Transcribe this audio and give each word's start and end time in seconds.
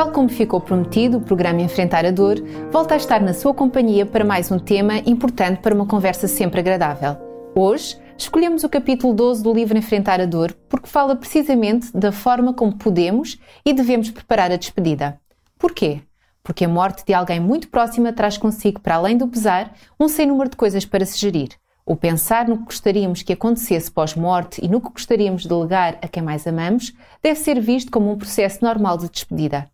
Tal 0.00 0.12
como 0.12 0.30
ficou 0.30 0.62
prometido, 0.62 1.18
o 1.18 1.20
programa 1.20 1.60
Enfrentar 1.60 2.06
a 2.06 2.10
Dor 2.10 2.42
volta 2.72 2.94
a 2.94 2.96
estar 2.96 3.20
na 3.20 3.34
sua 3.34 3.52
companhia 3.52 4.06
para 4.06 4.24
mais 4.24 4.50
um 4.50 4.58
tema 4.58 4.96
importante 5.00 5.60
para 5.60 5.74
uma 5.74 5.84
conversa 5.84 6.26
sempre 6.26 6.60
agradável. 6.60 7.18
Hoje, 7.54 7.98
escolhemos 8.16 8.64
o 8.64 8.68
capítulo 8.70 9.12
12 9.12 9.42
do 9.42 9.52
livro 9.52 9.76
Enfrentar 9.76 10.18
a 10.18 10.24
Dor 10.24 10.56
porque 10.70 10.88
fala 10.88 11.14
precisamente 11.14 11.94
da 11.94 12.10
forma 12.10 12.54
como 12.54 12.78
podemos 12.78 13.38
e 13.62 13.74
devemos 13.74 14.10
preparar 14.10 14.50
a 14.50 14.56
despedida. 14.56 15.20
Porquê? 15.58 16.00
Porque 16.42 16.64
a 16.64 16.68
morte 16.68 17.04
de 17.04 17.12
alguém 17.12 17.38
muito 17.38 17.68
próxima 17.68 18.10
traz 18.10 18.38
consigo, 18.38 18.80
para 18.80 18.94
além 18.94 19.18
do 19.18 19.28
pesar, 19.28 19.74
um 20.00 20.08
sem 20.08 20.24
número 20.24 20.48
de 20.48 20.56
coisas 20.56 20.86
para 20.86 21.04
se 21.04 21.18
gerir. 21.18 21.50
O 21.84 21.94
pensar 21.94 22.48
no 22.48 22.56
que 22.56 22.64
gostaríamos 22.64 23.20
que 23.20 23.34
acontecesse 23.34 23.90
pós-morte 23.90 24.64
e 24.64 24.68
no 24.68 24.80
que 24.80 24.88
gostaríamos 24.88 25.42
de 25.42 25.52
legar 25.52 25.98
a 26.00 26.08
quem 26.08 26.22
mais 26.22 26.46
amamos 26.46 26.90
deve 27.22 27.38
ser 27.38 27.60
visto 27.60 27.92
como 27.92 28.10
um 28.10 28.16
processo 28.16 28.64
normal 28.64 28.96
de 28.96 29.10
despedida. 29.10 29.68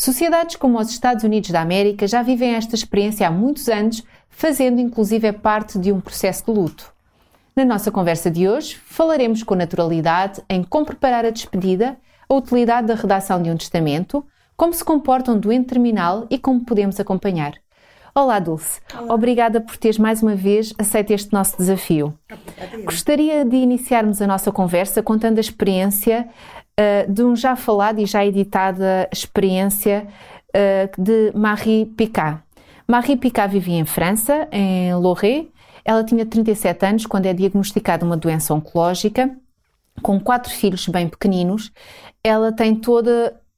Sociedades 0.00 0.54
como 0.54 0.78
os 0.78 0.90
Estados 0.90 1.24
Unidos 1.24 1.50
da 1.50 1.60
América 1.60 2.06
já 2.06 2.22
vivem 2.22 2.54
esta 2.54 2.76
experiência 2.76 3.26
há 3.26 3.32
muitos 3.32 3.68
anos, 3.68 4.04
fazendo 4.30 4.80
inclusive 4.80 5.32
parte 5.32 5.76
de 5.76 5.90
um 5.90 6.00
processo 6.00 6.44
de 6.44 6.52
luto. 6.52 6.92
Na 7.56 7.64
nossa 7.64 7.90
conversa 7.90 8.30
de 8.30 8.48
hoje, 8.48 8.76
falaremos 8.76 9.42
com 9.42 9.56
naturalidade 9.56 10.40
em 10.48 10.62
como 10.62 10.86
preparar 10.86 11.24
a 11.24 11.30
despedida, 11.30 11.98
a 12.28 12.34
utilidade 12.34 12.86
da 12.86 12.94
redação 12.94 13.42
de 13.42 13.50
um 13.50 13.56
testamento, 13.56 14.24
como 14.56 14.72
se 14.72 14.84
comporta 14.84 15.32
um 15.32 15.40
doente 15.40 15.66
terminal 15.66 16.28
e 16.30 16.38
como 16.38 16.64
podemos 16.64 17.00
acompanhar. 17.00 17.54
Olá, 18.14 18.38
Dulce. 18.38 18.80
Olá. 18.96 19.14
Obrigada 19.14 19.60
por 19.60 19.76
teres 19.76 19.98
mais 19.98 20.22
uma 20.22 20.34
vez 20.34 20.72
aceito 20.78 21.12
este 21.12 21.32
nosso 21.32 21.56
desafio. 21.56 22.16
Gostaria 22.84 23.44
de 23.44 23.56
iniciarmos 23.56 24.20
a 24.20 24.26
nossa 24.26 24.50
conversa 24.50 25.02
contando 25.02 25.38
a 25.38 25.40
experiência 25.40 26.28
uh, 26.78 27.12
de 27.12 27.22
um 27.22 27.34
já 27.34 27.56
falado 27.56 27.98
e 27.98 28.06
já 28.06 28.24
editada 28.24 29.08
experiência 29.12 30.06
uh, 30.50 31.02
de 31.02 31.32
Marie 31.34 31.86
Picard. 31.86 32.40
Marie 32.86 33.16
Picard 33.16 33.52
vivia 33.52 33.78
em 33.78 33.84
França, 33.84 34.48
em 34.52 34.94
Loré. 34.94 35.46
Ela 35.84 36.04
tinha 36.04 36.24
37 36.24 36.86
anos 36.86 37.06
quando 37.06 37.26
é 37.26 37.34
diagnosticada 37.34 38.04
uma 38.04 38.16
doença 38.16 38.54
oncológica, 38.54 39.30
com 40.02 40.20
quatro 40.20 40.52
filhos 40.52 40.86
bem 40.88 41.08
pequeninos. 41.08 41.72
Ela 42.22 42.52
tem 42.52 42.74
todo 42.74 43.10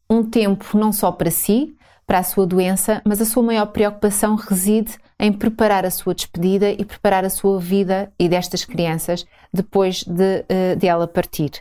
um 0.09 0.25
tempo 0.25 0.77
não 0.77 0.93
só 0.93 1.13
para 1.13 1.31
si, 1.31 1.77
para 2.11 2.19
a 2.19 2.25
sua 2.25 2.45
doença, 2.45 3.01
mas 3.05 3.21
a 3.21 3.25
sua 3.25 3.41
maior 3.41 3.67
preocupação 3.67 4.35
reside 4.35 4.99
em 5.17 5.33
preparar 5.33 5.87
a 5.87 5.93
sua 5.93 6.13
despedida 6.13 6.73
e 6.73 6.85
preparar 6.85 7.25
a 7.25 7.31
sua 7.31 7.61
vida 7.61 8.13
e 8.19 8.29
destas 8.29 8.65
crianças 8.65 9.25
depois 9.55 10.03
de, 10.03 10.41
uh, 10.41 10.77
de 10.77 10.89
ela 10.89 11.07
partir. 11.07 11.53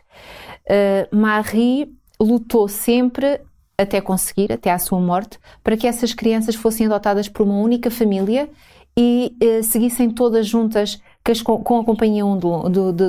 Uh, 0.66 1.16
Marie 1.16 1.96
lutou 2.20 2.68
sempre 2.68 3.40
até 3.78 4.02
conseguir, 4.02 4.52
até 4.52 4.72
à 4.72 4.80
sua 4.80 5.00
morte, 5.00 5.38
para 5.64 5.78
que 5.78 5.86
essas 5.86 6.16
crianças 6.16 6.56
fossem 6.56 6.88
adotadas 6.88 7.30
por 7.30 7.44
uma 7.44 7.60
única 7.60 7.92
família 7.92 8.50
e 8.98 9.38
uh, 9.44 9.62
seguissem 9.62 10.10
todas 10.10 10.48
juntas 10.48 11.00
com, 11.46 11.80
a 11.80 11.86
companhia 11.86 12.26
um 12.26 12.40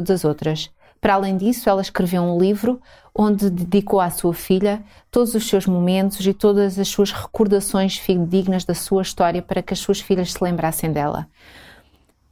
das 0.04 0.26
outras. 0.26 0.70
Para 1.00 1.14
além 1.14 1.36
disso, 1.36 1.68
ela 1.68 1.80
escreveu 1.80 2.22
um 2.22 2.38
livro 2.38 2.80
onde 3.14 3.48
dedicou 3.48 4.00
à 4.00 4.10
sua 4.10 4.34
filha 4.34 4.82
todos 5.10 5.34
os 5.34 5.48
seus 5.48 5.66
momentos 5.66 6.26
e 6.26 6.34
todas 6.34 6.78
as 6.78 6.88
suas 6.88 7.10
recordações 7.10 7.96
fidedignas 7.96 8.64
da 8.64 8.74
sua 8.74 9.02
história 9.02 9.40
para 9.40 9.62
que 9.62 9.72
as 9.72 9.78
suas 9.78 10.00
filhas 10.00 10.32
se 10.32 10.44
lembrassem 10.44 10.92
dela. 10.92 11.26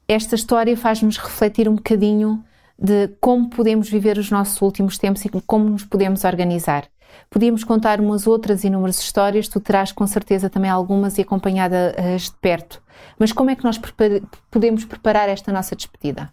Esta 0.07 0.35
história 0.35 0.77
faz-nos 0.77 1.19
refletir 1.19 1.69
um 1.69 1.77
bocadinho 1.77 2.45
de 2.79 3.09
como 3.21 3.51
podemos 3.51 3.91
viver 3.91 4.19
os 4.19 4.31
nossos 4.31 4.61
últimos 4.63 4.99
tempos 4.99 5.25
e 5.25 5.29
como 5.47 5.69
nos 5.69 5.85
podemos 5.85 6.25
organizar. 6.25 6.87
Podíamos 7.31 7.65
contar 7.65 8.01
umas 8.01 8.27
outras 8.27 8.65
inúmeras 8.65 9.01
histórias, 9.01 9.49
tu 9.49 9.61
terás 9.61 9.93
com 9.93 10.07
certeza 10.07 10.49
também 10.49 10.71
algumas 10.71 11.19
e 11.19 11.23
acompanhadas 11.23 12.25
de 12.25 12.37
perto. 12.41 12.83
Mas 13.19 13.33
como 13.33 13.51
é 13.51 13.57
que 13.57 13.65
nós 13.65 13.81
podemos 14.51 14.85
preparar 14.85 15.29
esta 15.29 15.53
nossa 15.53 15.75
despedida? 15.75 16.33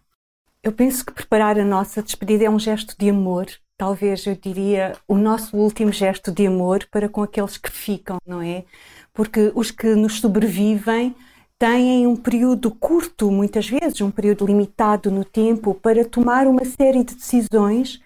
Eu 0.65 0.71
penso 0.71 1.05
que 1.05 1.13
preparar 1.13 1.59
a 1.59 1.63
nossa 1.63 2.01
despedida 2.01 2.45
é 2.45 2.49
um 2.49 2.57
gesto 2.57 2.95
de 2.97 3.07
amor. 3.07 3.45
Talvez 3.77 4.25
eu 4.25 4.35
diria 4.35 4.97
o 5.07 5.15
nosso 5.15 5.55
último 5.55 5.91
gesto 5.91 6.31
de 6.31 6.47
amor 6.47 6.87
para 6.89 7.07
com 7.07 7.21
aqueles 7.21 7.55
que 7.55 7.69
ficam, 7.69 8.17
não 8.25 8.41
é? 8.41 8.63
Porque 9.13 9.51
os 9.53 9.69
que 9.69 9.93
nos 9.93 10.19
sobrevivem 10.19 11.15
têm 11.59 12.07
um 12.07 12.15
período 12.15 12.71
curto, 12.71 13.29
muitas 13.29 13.69
vezes, 13.69 14.01
um 14.01 14.09
período 14.09 14.43
limitado 14.43 15.11
no 15.11 15.23
tempo, 15.23 15.75
para 15.75 16.03
tomar 16.03 16.47
uma 16.47 16.65
série 16.65 17.03
de 17.03 17.13
decisões 17.13 18.01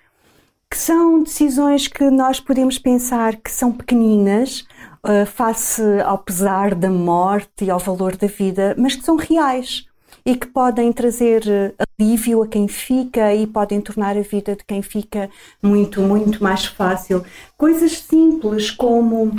que 0.69 0.77
são 0.77 1.23
decisões 1.23 1.87
que 1.87 2.09
nós 2.11 2.41
podemos 2.41 2.77
pensar 2.77 3.37
que 3.37 3.49
são 3.49 3.71
pequeninas 3.71 4.67
uh, 5.05 5.25
face 5.25 5.81
ao 6.03 6.17
pesar 6.17 6.75
da 6.75 6.89
morte 6.89 7.63
e 7.63 7.69
ao 7.69 7.79
valor 7.79 8.17
da 8.17 8.27
vida, 8.27 8.75
mas 8.77 8.97
que 8.97 9.05
são 9.05 9.15
reais 9.15 9.88
e 10.29 10.35
que 10.35 10.45
podem 10.45 10.93
trazer 10.93 11.43
eh, 11.47 11.73
alívio 11.99 12.43
a 12.43 12.47
quem 12.47 12.67
fica 12.67 13.33
e 13.33 13.47
podem 13.47 13.81
tornar 13.81 14.15
a 14.15 14.21
vida 14.21 14.55
de 14.55 14.63
quem 14.63 14.79
fica 14.79 15.27
muito, 15.59 16.01
muito 16.01 16.43
mais 16.43 16.65
fácil. 16.65 17.25
Coisas 17.57 17.93
simples 17.97 18.69
como 18.69 19.35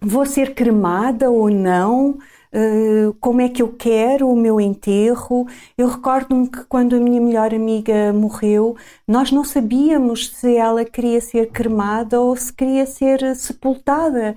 vou 0.00 0.26
ser 0.26 0.52
cremada 0.54 1.30
ou 1.30 1.48
não, 1.48 2.18
Uh, 2.54 3.12
como 3.20 3.42
é 3.42 3.50
que 3.50 3.60
eu 3.60 3.68
quero 3.76 4.30
o 4.30 4.36
meu 4.36 4.58
enterro. 4.58 5.46
Eu 5.76 5.88
recordo-me 5.88 6.48
que 6.48 6.64
quando 6.64 6.96
a 6.96 7.00
minha 7.00 7.20
melhor 7.20 7.52
amiga 7.52 8.14
morreu, 8.14 8.76
nós 9.06 9.30
não 9.30 9.44
sabíamos 9.44 10.28
se 10.28 10.56
ela 10.56 10.82
queria 10.82 11.20
ser 11.20 11.50
cremada 11.50 12.18
ou 12.18 12.34
se 12.34 12.50
queria 12.50 12.86
ser 12.86 13.36
sepultada 13.36 14.36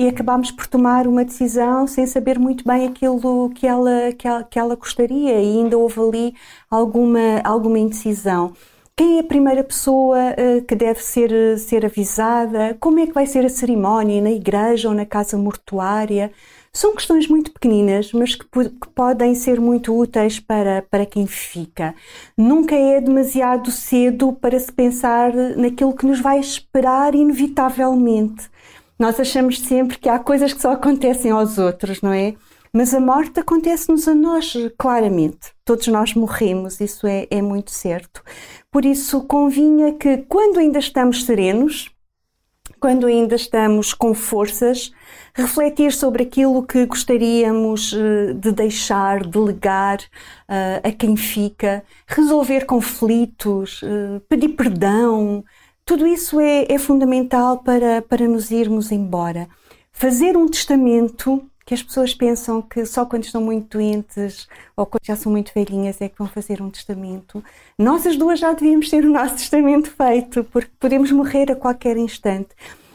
e 0.00 0.08
acabámos 0.08 0.50
por 0.50 0.66
tomar 0.66 1.06
uma 1.06 1.26
decisão 1.26 1.86
sem 1.86 2.06
saber 2.06 2.38
muito 2.38 2.64
bem 2.66 2.86
aquilo 2.88 3.50
que 3.50 3.66
ela, 3.66 4.10
que 4.16 4.26
ela, 4.26 4.42
que 4.44 4.58
ela 4.58 4.74
gostaria 4.74 5.34
e 5.34 5.58
ainda 5.58 5.76
houve 5.76 6.00
ali 6.00 6.34
alguma, 6.70 7.42
alguma 7.44 7.78
indecisão. 7.78 8.54
Quem 8.96 9.18
é 9.18 9.20
a 9.20 9.24
primeira 9.24 9.62
pessoa 9.62 10.16
uh, 10.16 10.62
que 10.64 10.74
deve 10.74 11.02
ser, 11.02 11.58
ser 11.58 11.84
avisada? 11.84 12.74
Como 12.80 12.98
é 12.98 13.06
que 13.06 13.12
vai 13.12 13.26
ser 13.26 13.44
a 13.44 13.50
cerimónia 13.50 14.22
na 14.22 14.30
igreja 14.30 14.88
ou 14.88 14.94
na 14.94 15.04
casa 15.04 15.36
mortuária? 15.36 16.32
São 16.72 16.94
questões 16.94 17.28
muito 17.28 17.52
pequeninas, 17.52 18.10
mas 18.14 18.34
que, 18.34 18.44
que, 18.46 18.88
podem 18.94 19.34
ser 19.34 19.60
muito 19.60 19.94
úteis 19.94 20.40
para, 20.40 20.80
para 20.90 21.04
quem 21.04 21.26
fica. 21.26 21.94
Nunca 22.38 22.74
é 22.74 23.02
demasiado 23.02 23.70
cedo 23.70 24.32
para 24.32 24.58
se 24.58 24.72
pensar 24.72 25.34
naquilo 25.34 25.94
que 25.94 26.06
nos 26.06 26.20
vai 26.20 26.40
esperar 26.40 27.14
inevitavelmente. 27.14 28.48
Nós 29.00 29.18
achamos 29.18 29.58
sempre 29.60 29.96
que 29.96 30.10
há 30.10 30.18
coisas 30.18 30.52
que 30.52 30.60
só 30.60 30.72
acontecem 30.72 31.30
aos 31.30 31.56
outros, 31.56 32.02
não 32.02 32.12
é? 32.12 32.34
Mas 32.70 32.92
a 32.92 33.00
morte 33.00 33.40
acontece-nos 33.40 34.06
a 34.06 34.14
nós, 34.14 34.52
claramente. 34.76 35.52
Todos 35.64 35.86
nós 35.86 36.12
morremos, 36.12 36.82
isso 36.82 37.06
é, 37.06 37.26
é 37.30 37.40
muito 37.40 37.70
certo. 37.70 38.22
Por 38.70 38.84
isso, 38.84 39.22
convinha 39.22 39.94
que, 39.94 40.18
quando 40.28 40.58
ainda 40.58 40.78
estamos 40.78 41.24
serenos, 41.24 41.90
quando 42.78 43.06
ainda 43.06 43.36
estamos 43.36 43.94
com 43.94 44.12
forças, 44.12 44.92
refletir 45.32 45.92
sobre 45.92 46.24
aquilo 46.24 46.62
que 46.66 46.84
gostaríamos 46.84 47.94
eh, 47.94 48.34
de 48.34 48.52
deixar, 48.52 49.26
delegar 49.26 49.98
uh, 49.98 50.88
a 50.88 50.92
quem 50.92 51.16
fica, 51.16 51.82
resolver 52.06 52.64
conflitos, 52.66 53.82
uh, 53.82 54.20
pedir 54.28 54.50
perdão, 54.50 55.44
tudo 55.90 56.06
isso 56.06 56.38
é, 56.38 56.66
é 56.68 56.78
fundamental 56.78 57.58
para, 57.58 58.00
para 58.00 58.28
nos 58.28 58.52
irmos 58.52 58.92
embora. 58.92 59.48
Fazer 59.90 60.36
um 60.36 60.46
testamento 60.46 61.42
que 61.66 61.74
as 61.74 61.82
pessoas 61.82 62.14
pensam 62.14 62.62
que 62.62 62.86
só 62.86 63.04
quando 63.04 63.24
estão 63.24 63.40
muito 63.40 63.76
doentes 63.76 64.46
ou 64.76 64.86
quando 64.86 65.04
já 65.04 65.16
são 65.16 65.32
muito 65.32 65.50
velhinhas 65.52 66.00
é 66.00 66.08
que 66.08 66.16
vão 66.16 66.28
fazer 66.28 66.62
um 66.62 66.70
testamento. 66.70 67.42
Nós 67.76 68.06
as 68.06 68.16
duas 68.16 68.38
já 68.38 68.52
devíamos 68.52 68.88
ter 68.88 69.04
o 69.04 69.10
nosso 69.10 69.34
testamento 69.34 69.90
feito, 69.90 70.44
porque 70.44 70.70
podemos 70.78 71.10
morrer 71.10 71.50
a 71.50 71.56
qualquer 71.56 71.96
instante. 71.96 72.50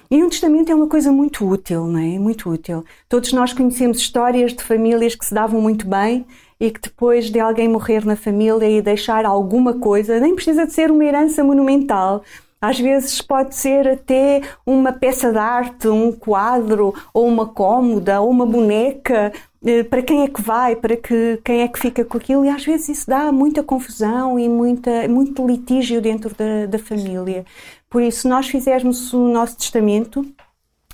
E 0.09 0.23
um 0.23 0.29
testamento 0.29 0.71
é 0.71 0.75
uma 0.75 0.87
coisa 0.87 1.11
muito 1.11 1.45
útil, 1.45 1.87
não 1.87 1.99
é? 1.99 2.17
Muito 2.17 2.49
útil. 2.49 2.85
Todos 3.09 3.33
nós 3.33 3.51
conhecemos 3.51 3.97
histórias 3.97 4.53
de 4.53 4.63
famílias 4.63 5.15
que 5.15 5.25
se 5.25 5.33
davam 5.33 5.59
muito 5.59 5.85
bem 5.85 6.25
e 6.57 6.71
que 6.71 6.79
depois 6.79 7.29
de 7.29 7.41
alguém 7.41 7.67
morrer 7.67 8.05
na 8.05 8.15
família 8.15 8.69
e 8.69 8.81
deixar 8.81 9.25
alguma 9.25 9.73
coisa, 9.73 10.17
nem 10.17 10.33
precisa 10.33 10.65
de 10.65 10.71
ser 10.71 10.89
uma 10.89 11.03
herança 11.03 11.43
monumental, 11.43 12.23
às 12.69 12.79
vezes 12.79 13.21
pode 13.21 13.55
ser 13.55 13.87
até 13.87 14.41
uma 14.65 14.91
peça 14.91 15.31
de 15.31 15.37
arte, 15.37 15.87
um 15.87 16.11
quadro, 16.11 16.93
ou 17.13 17.27
uma 17.27 17.47
cômoda, 17.47 18.21
ou 18.21 18.29
uma 18.29 18.45
boneca. 18.45 19.31
Eh, 19.65 19.83
para 19.83 20.01
quem 20.01 20.23
é 20.23 20.27
que 20.27 20.41
vai? 20.41 20.75
Para 20.75 20.95
que, 20.95 21.39
quem 21.43 21.61
é 21.61 21.67
que 21.67 21.79
fica 21.79 22.05
com 22.05 22.17
aquilo? 22.17 22.45
E 22.45 22.49
às 22.49 22.63
vezes 22.65 22.89
isso 22.89 23.07
dá 23.09 23.31
muita 23.31 23.63
confusão 23.63 24.39
e 24.39 24.47
muita, 24.49 25.07
muito 25.07 25.45
litígio 25.45 26.01
dentro 26.01 26.33
da, 26.35 26.65
da 26.67 26.79
família. 26.79 27.45
Por 27.89 28.01
isso, 28.01 28.21
se 28.21 28.27
nós 28.27 28.47
fizermos 28.47 29.13
o 29.13 29.27
nosso 29.27 29.57
testamento, 29.57 30.25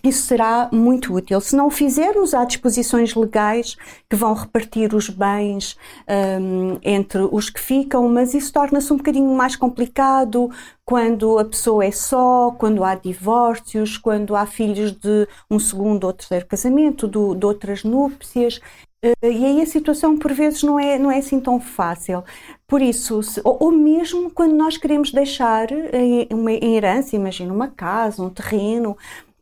isso 0.04 0.24
será 0.24 0.70
muito 0.72 1.14
útil. 1.14 1.40
Se 1.42 1.56
não 1.56 1.68
o 1.68 1.72
fizermos, 1.72 2.34
há 2.34 2.44
disposições 2.46 3.14
legais 3.14 3.76
que 4.10 4.16
vão 4.16 4.34
repartir 4.34 4.94
os 4.96 5.10
bens 5.10 5.78
um, 6.40 6.80
entre 6.82 7.22
os 7.32 7.50
que 7.50 7.60
ficam, 7.60 8.08
mas 8.10 8.34
isso 8.34 8.52
torna-se 8.52 8.92
um 8.92 8.98
bocadinho 8.98 9.34
mais 9.36 9.56
complicado 9.56 10.50
quando 10.84 11.38
a 11.40 11.46
pessoa 11.46 11.86
é 11.86 11.92
só, 11.92 12.52
quando 12.58 12.84
há 12.84 12.96
divórcios, 12.96 13.98
quando 13.98 14.36
há 14.36 14.46
filhos 14.46 14.92
de 14.92 15.28
um 15.50 15.60
segundo 15.60 16.06
ou 16.06 16.14
terceiro 16.14 16.46
casamento, 16.46 17.08
do, 17.08 17.36
de 17.36 17.46
outras 17.46 17.84
núpcias. 17.84 18.60
Uh, 19.04 19.26
e 19.26 19.46
aí 19.46 19.62
a 19.62 19.66
situação 19.66 20.16
por 20.16 20.32
vezes 20.32 20.62
não 20.62 20.80
é, 20.80 21.00
não 21.00 21.10
é 21.12 21.18
assim 21.18 21.40
tão 21.40 21.60
fácil. 21.60 22.24
Por 22.68 22.82
isso, 22.82 23.24
se, 23.24 23.42
ou, 23.44 23.58
ou, 23.60 23.72
mesmo 23.72 24.30
quando 24.30 24.54
nós 24.54 24.78
queremos 24.78 25.12
deixar 25.12 25.68
uma 26.30 26.52
herança, 26.52 27.16
imagina 27.16 27.54
uma 27.54 27.68
casa, 27.68 28.22
um 28.22 28.30
terreno, 28.30 28.96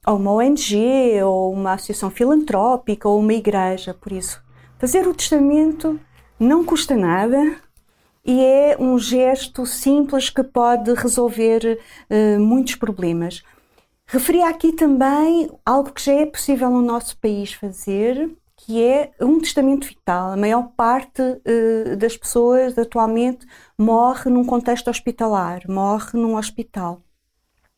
ou 0.06 0.16
uma 0.16 0.32
ONG, 0.34 1.22
ou 1.24 1.52
uma 1.54 1.74
associação 1.74 2.10
filantrópica, 2.10 3.08
ou 3.08 3.20
uma 3.20 3.34
igreja. 3.34 3.94
Por 3.94 4.12
isso, 4.12 4.42
fazer 4.78 5.08
o 5.08 5.14
testamento 5.14 6.00
não 6.40 6.64
custa 6.64 6.96
nada 6.96 7.58
e 8.26 8.42
é 8.42 8.78
um 8.80 8.98
gesto 8.98 9.66
simples 9.66 10.30
que 10.30 10.44
pode 10.44 10.94
resolver 10.94 11.80
uh, 12.10 12.40
muitos 12.40 12.76
problemas. 12.76 13.44
Referi 14.06 14.42
aqui 14.42 14.74
também 14.74 15.50
algo 15.66 15.92
que 15.92 16.04
já 16.04 16.14
é 16.14 16.26
possível 16.26 16.70
no 16.70 16.82
nosso 16.82 17.18
país 17.20 17.54
fazer, 17.54 18.36
que 18.58 18.84
é 18.84 19.12
um 19.22 19.40
testamento 19.40 19.88
vital. 19.88 20.32
A 20.32 20.38
maior 20.38 20.70
parte 20.76 21.22
uh, 21.22 21.98
das 21.98 22.18
pessoas 22.18 22.78
atualmente 22.78 23.46
morre 23.78 24.30
num 24.30 24.46
contexto 24.46 24.90
hospitalar, 24.90 25.62
morre 25.68 26.12
num 26.14 26.36
hospital. 26.36 27.02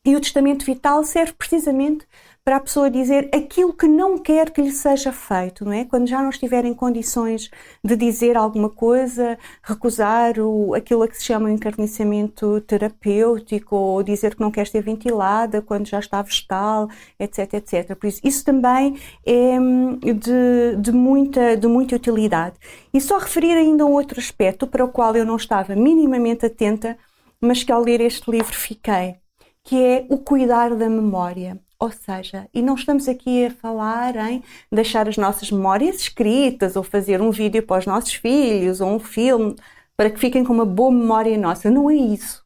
E 0.04 0.16
o 0.16 0.20
testamento 0.20 0.64
vital 0.64 1.04
serve 1.04 1.32
precisamente 1.34 2.04
para 2.44 2.56
a 2.56 2.60
pessoa 2.60 2.90
dizer 2.90 3.30
aquilo 3.32 3.72
que 3.72 3.86
não 3.86 4.18
quer 4.18 4.50
que 4.50 4.60
lhe 4.60 4.72
seja 4.72 5.12
feito, 5.12 5.64
não 5.64 5.72
é? 5.72 5.84
Quando 5.84 6.08
já 6.08 6.20
não 6.20 6.30
estiver 6.30 6.64
em 6.64 6.74
condições 6.74 7.48
de 7.84 7.94
dizer 7.94 8.36
alguma 8.36 8.68
coisa, 8.68 9.38
recusar 9.62 10.40
o, 10.40 10.74
aquilo 10.74 11.04
a 11.04 11.08
que 11.08 11.16
se 11.16 11.22
chama 11.22 11.46
o 11.46 11.52
encarnecimento 11.52 12.60
terapêutico, 12.62 13.76
ou 13.76 14.02
dizer 14.02 14.34
que 14.34 14.40
não 14.40 14.50
quer 14.50 14.66
ser 14.66 14.82
ventilada 14.82 15.62
quando 15.62 15.86
já 15.86 16.00
está 16.00 16.20
vegetal, 16.20 16.88
etc, 17.16 17.54
etc. 17.54 17.94
Por 17.94 18.08
isso, 18.08 18.20
isso 18.24 18.44
também 18.44 18.98
é 19.24 19.60
hum, 19.60 20.00
de, 20.00 20.76
de, 20.80 20.90
muita, 20.90 21.56
de 21.56 21.68
muita 21.68 21.94
utilidade. 21.94 22.56
E 22.92 23.00
só 23.00 23.18
referir 23.18 23.52
ainda 23.52 23.86
um 23.86 23.92
outro 23.92 24.18
aspecto 24.18 24.66
para 24.66 24.84
o 24.84 24.88
qual 24.88 25.14
eu 25.14 25.24
não 25.24 25.36
estava 25.36 25.76
minimamente 25.76 26.44
atenta, 26.44 26.98
mas 27.40 27.62
que 27.62 27.70
ao 27.70 27.80
ler 27.80 28.00
este 28.00 28.28
livro 28.28 28.52
fiquei 28.52 29.21
que 29.64 29.76
é 29.82 30.06
o 30.08 30.18
cuidar 30.18 30.74
da 30.74 30.88
memória. 30.88 31.60
Ou 31.78 31.90
seja, 31.90 32.48
e 32.54 32.62
não 32.62 32.74
estamos 32.74 33.08
aqui 33.08 33.46
a 33.46 33.50
falar 33.50 34.14
em 34.30 34.42
deixar 34.70 35.08
as 35.08 35.16
nossas 35.16 35.50
memórias 35.50 35.96
escritas 35.96 36.76
ou 36.76 36.82
fazer 36.84 37.20
um 37.20 37.30
vídeo 37.32 37.62
para 37.64 37.80
os 37.80 37.86
nossos 37.86 38.14
filhos 38.14 38.80
ou 38.80 38.88
um 38.88 39.00
filme 39.00 39.56
para 39.96 40.08
que 40.10 40.20
fiquem 40.20 40.44
com 40.44 40.52
uma 40.52 40.64
boa 40.64 40.92
memória 40.92 41.36
nossa. 41.36 41.70
Não 41.70 41.90
é 41.90 41.94
isso. 41.94 42.44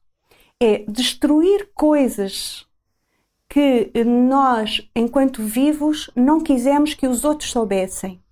É 0.61 0.85
destruir 0.89 1.71
coisas 1.75 2.67
que 3.49 3.93
nós, 4.05 4.89
enquanto 4.97 5.43
vivos, 5.43 6.11
não 6.17 6.41
quisemos 6.41 6.95
que 6.95 7.07
os 7.07 7.25
outros 7.25 7.51
soubessem. 7.51 8.23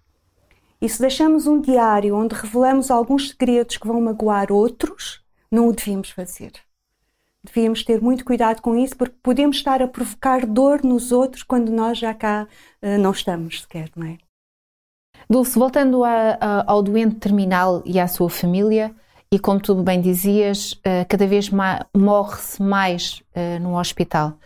E 0.81 0.89
se 0.89 1.01
deixamos 1.01 1.47
um 1.47 1.61
diário 1.61 2.17
onde 2.17 2.35
revelamos 2.35 2.91
alguns 2.91 3.31
segredos 3.31 3.77
que 3.77 3.87
vão 3.87 4.01
magoar 4.01 4.51
outros, 4.51 5.23
não 5.51 5.69
o 5.69 5.73
devíamos 5.73 6.11
fazer 6.11 6.64
devíamos 7.45 7.85
ter 7.85 8.01
muito 8.01 8.25
cuidado 8.25 8.63
com 8.63 8.77
isso, 8.77 8.97
porque 8.97 9.15
podemos 9.23 9.57
estar 9.57 9.83
a 9.83 9.87
provocar 9.87 10.47
dor 10.47 10.83
nos 10.83 11.13
outros 11.13 11.43
quando 11.43 11.71
nós 11.71 11.99
já 11.99 12.15
cá 12.15 12.49
uh, 12.83 12.99
não 12.99 13.11
estamos 13.11 13.63
sequer, 13.63 13.91
não 13.95 14.07
é? 14.07 14.17
Dulce, 15.29 15.59
voltando 15.59 16.05
a, 16.05 16.37
a, 16.41 16.65
ao 16.71 16.83
doente 16.83 17.17
terminal 17.17 17.83
e 17.85 18.01
à 18.01 18.09
sua 18.09 18.29
família, 18.31 18.95
e 19.31 19.39
como 19.39 19.61
tu 19.61 19.75
bem 19.83 20.01
dizias, 20.01 20.73
uh, 20.73 21.07
cada 21.09 21.27
vez 21.27 21.51
morre-se 21.95 22.63
mais 22.63 23.23
uh, 23.35 23.61
no 23.61 23.79
hospital. 23.79 24.39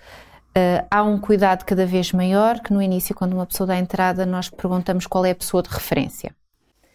há 0.91 1.03
um 1.05 1.21
cuidado 1.21 1.65
cada 1.65 1.87
vez 1.87 2.13
maior, 2.13 2.59
que 2.61 2.73
no 2.73 2.83
início, 2.83 3.15
quando 3.15 3.33
uma 3.35 3.47
pessoa 3.47 3.69
dá 3.69 3.79
entrada, 3.79 4.27
nós 4.27 4.51
perguntamos 4.51 5.07
qual 5.07 5.25
é 5.25 5.31
a 5.31 5.35
pessoa 5.35 5.63
de 5.63 5.69
referência. 5.69 6.35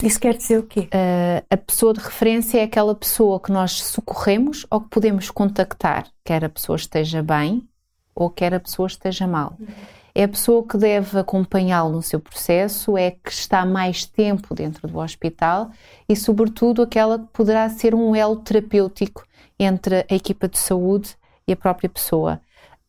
Isso 0.03 0.19
quer 0.19 0.35
dizer 0.35 0.59
o 0.59 0.63
quê? 0.63 0.81
Uh, 0.81 1.45
a 1.49 1.57
pessoa 1.57 1.93
de 1.93 1.99
referência 1.99 2.59
é 2.59 2.63
aquela 2.63 2.93
pessoa 2.93 3.39
que 3.39 3.51
nós 3.51 3.81
socorremos 3.83 4.65
ou 4.69 4.81
que 4.81 4.89
podemos 4.89 5.31
contactar, 5.31 6.07
quer 6.23 6.43
a 6.43 6.49
pessoa 6.49 6.75
esteja 6.75 7.23
bem 7.23 7.67
ou 8.13 8.29
quer 8.29 8.53
a 8.53 8.59
pessoa 8.59 8.87
esteja 8.87 9.25
mal. 9.25 9.55
Uhum. 9.59 9.67
É 10.15 10.25
a 10.25 10.27
pessoa 10.27 10.63
que 10.67 10.77
deve 10.77 11.17
acompanhá-lo 11.17 11.93
no 11.93 12.01
seu 12.03 12.19
processo, 12.19 12.95
é 12.95 13.11
que 13.11 13.31
está 13.31 13.65
mais 13.65 14.05
tempo 14.05 14.53
dentro 14.53 14.87
do 14.87 14.99
hospital 14.99 15.71
e, 16.07 16.15
sobretudo, 16.15 16.83
aquela 16.83 17.17
que 17.17 17.25
poderá 17.33 17.67
ser 17.69 17.95
um 17.95 18.15
elo 18.15 18.35
terapêutico 18.35 19.25
entre 19.57 20.05
a 20.09 20.13
equipa 20.13 20.47
de 20.47 20.59
saúde 20.59 21.15
e 21.47 21.53
a 21.53 21.55
própria 21.55 21.89
pessoa, 21.89 22.39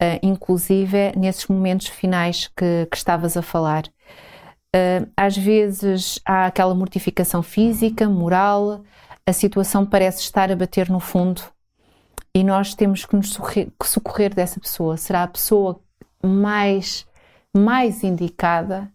uh, 0.03 0.19
inclusive 0.23 1.13
nesses 1.17 1.47
momentos 1.47 1.87
finais 1.87 2.51
que, 2.55 2.87
que 2.91 2.97
estavas 2.97 3.37
a 3.39 3.43
falar. 3.43 3.85
Uh, 4.75 5.09
às 5.17 5.37
vezes 5.37 6.19
há 6.25 6.47
aquela 6.47 6.75
mortificação 6.75 7.45
física, 7.45 8.09
moral, 8.09 8.83
a 9.25 9.33
situação 9.33 9.87
parece 9.87 10.21
estar 10.23 10.51
a 10.51 10.57
bater 10.57 10.91
no 10.91 10.99
fundo 10.99 11.43
e 12.35 12.43
nós 12.43 12.75
temos 12.75 13.05
que 13.05 13.15
nos 13.15 13.39
socorrer 13.85 14.35
dessa 14.35 14.59
pessoa. 14.59 14.97
Será 14.97 15.23
a 15.23 15.29
pessoa 15.29 15.81
mais, 16.21 17.07
mais 17.57 18.03
indicada 18.03 18.91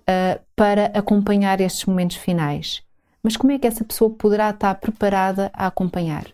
uh, 0.00 0.40
para 0.56 0.86
acompanhar 0.86 1.60
estes 1.60 1.84
momentos 1.84 2.16
finais. 2.16 2.82
Mas 3.22 3.36
como 3.36 3.52
é 3.52 3.58
que 3.58 3.66
essa 3.68 3.84
pessoa 3.84 4.10
poderá 4.10 4.50
estar 4.50 4.74
preparada 4.74 5.50
a 5.54 5.68
acompanhar? 5.68 6.24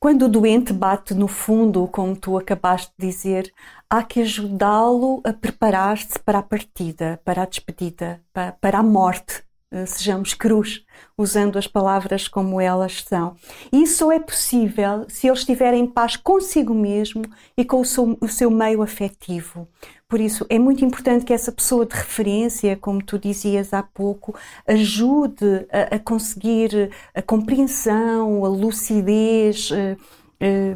Quando 0.00 0.26
o 0.26 0.28
doente 0.28 0.72
bate 0.72 1.12
no 1.12 1.26
fundo, 1.26 1.88
como 1.88 2.14
tu 2.14 2.38
acabaste 2.38 2.92
de 2.96 3.08
dizer, 3.08 3.52
há 3.90 4.04
que 4.04 4.20
ajudá-lo 4.20 5.20
a 5.24 5.32
preparar-se 5.32 6.16
para 6.20 6.38
a 6.38 6.42
partida, 6.42 7.20
para 7.24 7.42
a 7.42 7.46
despedida, 7.46 8.22
para, 8.32 8.78
a 8.78 8.82
morte. 8.82 9.42
Eh, 9.70 9.84
sejamos 9.84 10.32
cruz, 10.32 10.82
usando 11.16 11.58
as 11.58 11.66
palavras 11.66 12.26
como 12.26 12.58
elas 12.58 13.02
são. 13.02 13.36
Isso 13.70 13.98
só 13.98 14.12
é 14.12 14.18
possível 14.18 15.04
se 15.08 15.26
ele 15.26 15.36
estiver 15.36 15.74
em 15.74 15.86
paz 15.86 16.16
consigo 16.16 16.74
mesmo 16.74 17.22
e 17.54 17.64
com 17.66 17.80
o 17.82 17.84
seu, 17.84 18.16
o 18.18 18.28
seu 18.28 18.50
meio 18.50 18.80
afetivo. 18.82 19.68
Por 20.08 20.20
isso, 20.20 20.46
é 20.48 20.58
muito 20.58 20.82
importante 20.82 21.26
que 21.26 21.34
essa 21.34 21.52
pessoa 21.52 21.84
de 21.84 21.94
referência, 21.94 22.78
como 22.78 23.04
tu 23.04 23.18
dizias 23.18 23.74
há 23.74 23.82
pouco, 23.82 24.34
ajude 24.66 25.66
a, 25.70 25.96
a 25.96 25.98
conseguir 25.98 26.90
a 27.14 27.20
compreensão, 27.20 28.46
a 28.46 28.48
lucidez, 28.48 29.70
um, 29.70 29.96
eh, 30.40 30.74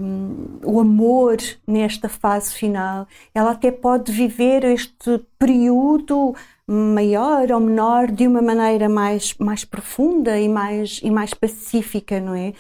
o 0.65 0.79
amor 0.79 1.39
nesta 1.67 2.11
fase 2.11 2.53
final. 2.53 3.07
Ela 3.35 3.53
até 3.53 3.71
pode 3.71 4.13
viver 4.13 4.65
este 4.65 5.19
período 5.39 6.35
maior 6.67 7.51
ou 7.51 7.61
menor 7.61 8.11
de 8.11 8.27
uma 8.27 8.41
maneira 8.41 8.89
mais, 8.89 9.35
mais 9.39 9.65
profunda 9.65 10.39
e 10.39 10.49
mais, 10.49 11.01
e 11.03 11.11
mais 11.11 11.35
pacífica, 11.35 12.21
não 12.21 12.35
é? 12.35 12.53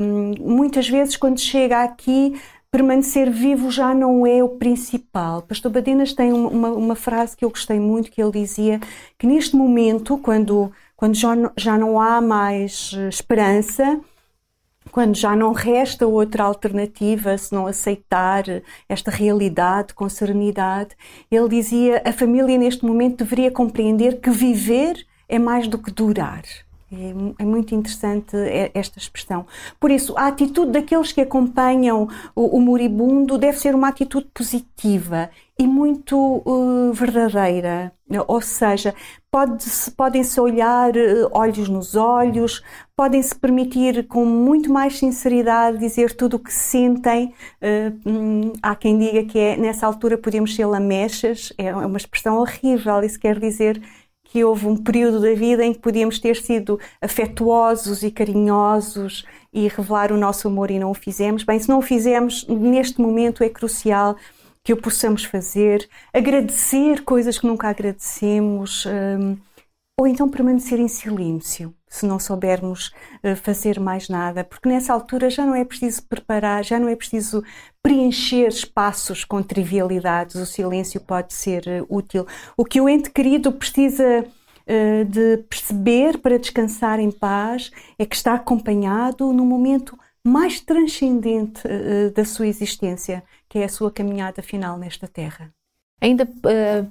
Um, 0.00 0.34
muitas 0.40 0.88
vezes, 0.88 1.16
quando 1.16 1.40
chega 1.40 1.82
aqui, 1.82 2.34
permanecer 2.70 3.30
vivo 3.30 3.70
já 3.70 3.94
não 3.94 4.26
é 4.26 4.42
o 4.42 4.50
principal. 4.50 5.42
Pastor 5.42 5.72
Badenas 5.72 6.12
tem 6.12 6.32
uma, 6.32 6.70
uma, 6.70 6.94
frase 6.94 7.36
que 7.36 7.44
eu 7.44 7.50
gostei 7.50 7.80
muito, 7.80 8.10
que 8.10 8.22
ele 8.22 8.32
dizia 8.32 8.80
que 9.18 9.26
neste 9.26 9.56
momento, 9.56 10.18
quando, 10.18 10.70
quando 10.96 11.14
já, 11.14 11.34
não, 11.34 11.50
já 11.56 11.78
não 11.78 12.00
há 12.00 12.20
mais 12.20 12.92
eh, 12.94 13.08
esperança, 13.08 14.00
quando 14.90 15.16
já 15.16 15.34
não 15.34 15.52
resta 15.52 16.06
outra 16.06 16.44
alternativa 16.44 17.36
se 17.36 17.54
não 17.54 17.66
aceitar 17.66 18.44
esta 18.88 19.10
realidade 19.10 19.94
com 19.94 20.08
serenidade, 20.08 20.90
ele 21.30 21.48
dizia 21.48 22.02
a 22.04 22.12
família 22.12 22.58
neste 22.58 22.84
momento 22.84 23.24
deveria 23.24 23.50
compreender 23.50 24.20
que 24.20 24.30
viver 24.30 25.06
é 25.28 25.38
mais 25.38 25.68
do 25.68 25.78
que 25.78 25.90
durar. 25.90 26.42
É, 26.90 27.42
é, 27.42 27.44
muito 27.44 27.74
interessante 27.74 28.34
esta 28.72 28.98
expressão. 28.98 29.44
Por 29.78 29.90
isso, 29.90 30.16
a 30.16 30.26
atitude 30.28 30.72
daqueles 30.72 31.12
que 31.12 31.20
acompanham 31.20 32.08
o, 32.34 32.58
moribundo 32.60 33.36
deve 33.36 33.58
ser 33.58 33.74
uma 33.74 33.88
atitude 33.88 34.26
positiva 34.32 35.28
e 35.58 35.66
muito 35.66 36.16
uh, 36.16 36.90
verdadeira. 36.94 37.92
Ou 38.26 38.40
seja, 38.40 38.94
pode-se, 39.30 39.90
podem-se 39.90 40.40
olhar 40.40 40.96
uh, 40.96 41.28
olhos 41.32 41.68
nos 41.68 41.94
olhos, 41.94 42.62
podem-se 42.96 43.34
permitir 43.34 44.06
com 44.06 44.24
muito 44.24 44.72
mais 44.72 44.98
sinceridade 44.98 45.78
dizer 45.78 46.14
tudo 46.14 46.36
o 46.36 46.38
que 46.38 46.52
sentem. 46.52 47.34
Uh, 47.60 48.52
há 48.62 48.74
quem 48.74 48.96
diga 48.98 49.24
que 49.24 49.38
é, 49.38 49.56
nessa 49.58 49.86
altura 49.86 50.16
podemos 50.16 50.54
ser 50.54 50.64
lamechas, 50.64 51.52
é 51.58 51.74
uma 51.74 51.98
expressão 51.98 52.38
horrível, 52.38 53.02
isso 53.02 53.20
quer 53.20 53.38
dizer 53.38 53.82
que 54.30 54.44
houve 54.44 54.66
um 54.66 54.76
período 54.76 55.20
da 55.20 55.34
vida 55.34 55.64
em 55.64 55.72
que 55.72 55.78
podíamos 55.78 56.18
ter 56.18 56.36
sido 56.36 56.78
afetuosos 57.00 58.02
e 58.02 58.10
carinhosos 58.10 59.24
e 59.52 59.66
revelar 59.68 60.12
o 60.12 60.18
nosso 60.18 60.48
amor 60.48 60.70
e 60.70 60.78
não 60.78 60.90
o 60.90 60.94
fizemos. 60.94 61.44
Bem, 61.44 61.58
se 61.58 61.68
não 61.68 61.78
o 61.78 61.82
fizemos, 61.82 62.46
neste 62.46 63.00
momento 63.00 63.42
é 63.42 63.48
crucial 63.48 64.16
que 64.62 64.72
o 64.72 64.76
possamos 64.76 65.24
fazer, 65.24 65.88
agradecer 66.12 67.02
coisas 67.02 67.38
que 67.38 67.46
nunca 67.46 67.68
agradecemos, 67.68 68.84
um, 68.84 69.38
ou 69.98 70.06
então 70.06 70.28
permanecer 70.28 70.78
em 70.78 70.88
silêncio, 70.88 71.74
se 71.88 72.06
não 72.06 72.18
soubermos 72.18 72.92
uh, 73.22 73.36
fazer 73.36 73.80
mais 73.80 74.08
nada, 74.08 74.44
porque 74.44 74.68
nessa 74.68 74.92
altura 74.92 75.30
já 75.30 75.44
não 75.44 75.54
é 75.54 75.64
preciso 75.64 76.02
preparar, 76.06 76.64
já 76.64 76.78
não 76.78 76.88
é 76.88 76.96
preciso 76.96 77.42
preencher 77.82 78.48
espaços 78.48 79.24
com 79.24 79.42
trivialidades, 79.42 80.36
o 80.36 80.46
silêncio 80.46 81.00
pode 81.00 81.34
ser 81.34 81.64
uh, 81.66 81.86
útil. 81.88 82.26
O 82.56 82.64
que 82.64 82.80
o 82.80 82.88
ente 82.88 83.10
querido 83.10 83.52
precisa 83.52 84.24
uh, 84.24 85.04
de 85.04 85.38
perceber 85.48 86.18
para 86.18 86.38
descansar 86.38 87.00
em 87.00 87.10
paz 87.10 87.70
é 87.98 88.04
que 88.04 88.16
está 88.16 88.34
acompanhado 88.34 89.32
no 89.32 89.44
momento 89.44 89.98
mais 90.24 90.60
transcendente 90.60 91.62
da 92.14 92.22
sua 92.22 92.46
existência, 92.48 93.22
que 93.48 93.60
é 93.60 93.64
a 93.64 93.68
sua 93.68 93.90
caminhada 93.90 94.42
final 94.42 94.76
nesta 94.76 95.08
terra. 95.08 95.50
Ainda 96.00 96.24
uh, 96.24 96.90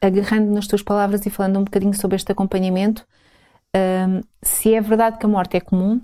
agarrando 0.00 0.52
nas 0.52 0.66
tuas 0.66 0.82
palavras 0.82 1.24
e 1.26 1.30
falando 1.30 1.58
um 1.58 1.64
bocadinho 1.64 1.94
sobre 1.94 2.16
este 2.16 2.30
acompanhamento, 2.30 3.06
uh, 3.74 4.26
se 4.42 4.74
é 4.74 4.80
verdade 4.80 5.18
que 5.18 5.26
a 5.26 5.28
morte 5.28 5.56
é 5.56 5.60
comum, 5.60 6.00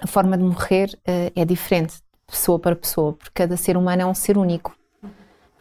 a 0.00 0.06
forma 0.06 0.36
de 0.36 0.42
morrer 0.42 0.98
é 1.04 1.44
diferente, 1.44 1.94
de 1.94 2.02
pessoa 2.26 2.58
para 2.58 2.74
pessoa, 2.74 3.12
porque 3.12 3.30
cada 3.32 3.56
ser 3.56 3.76
humano 3.76 4.02
é 4.02 4.06
um 4.06 4.14
ser 4.14 4.36
único. 4.36 4.76
Como 5.00 5.12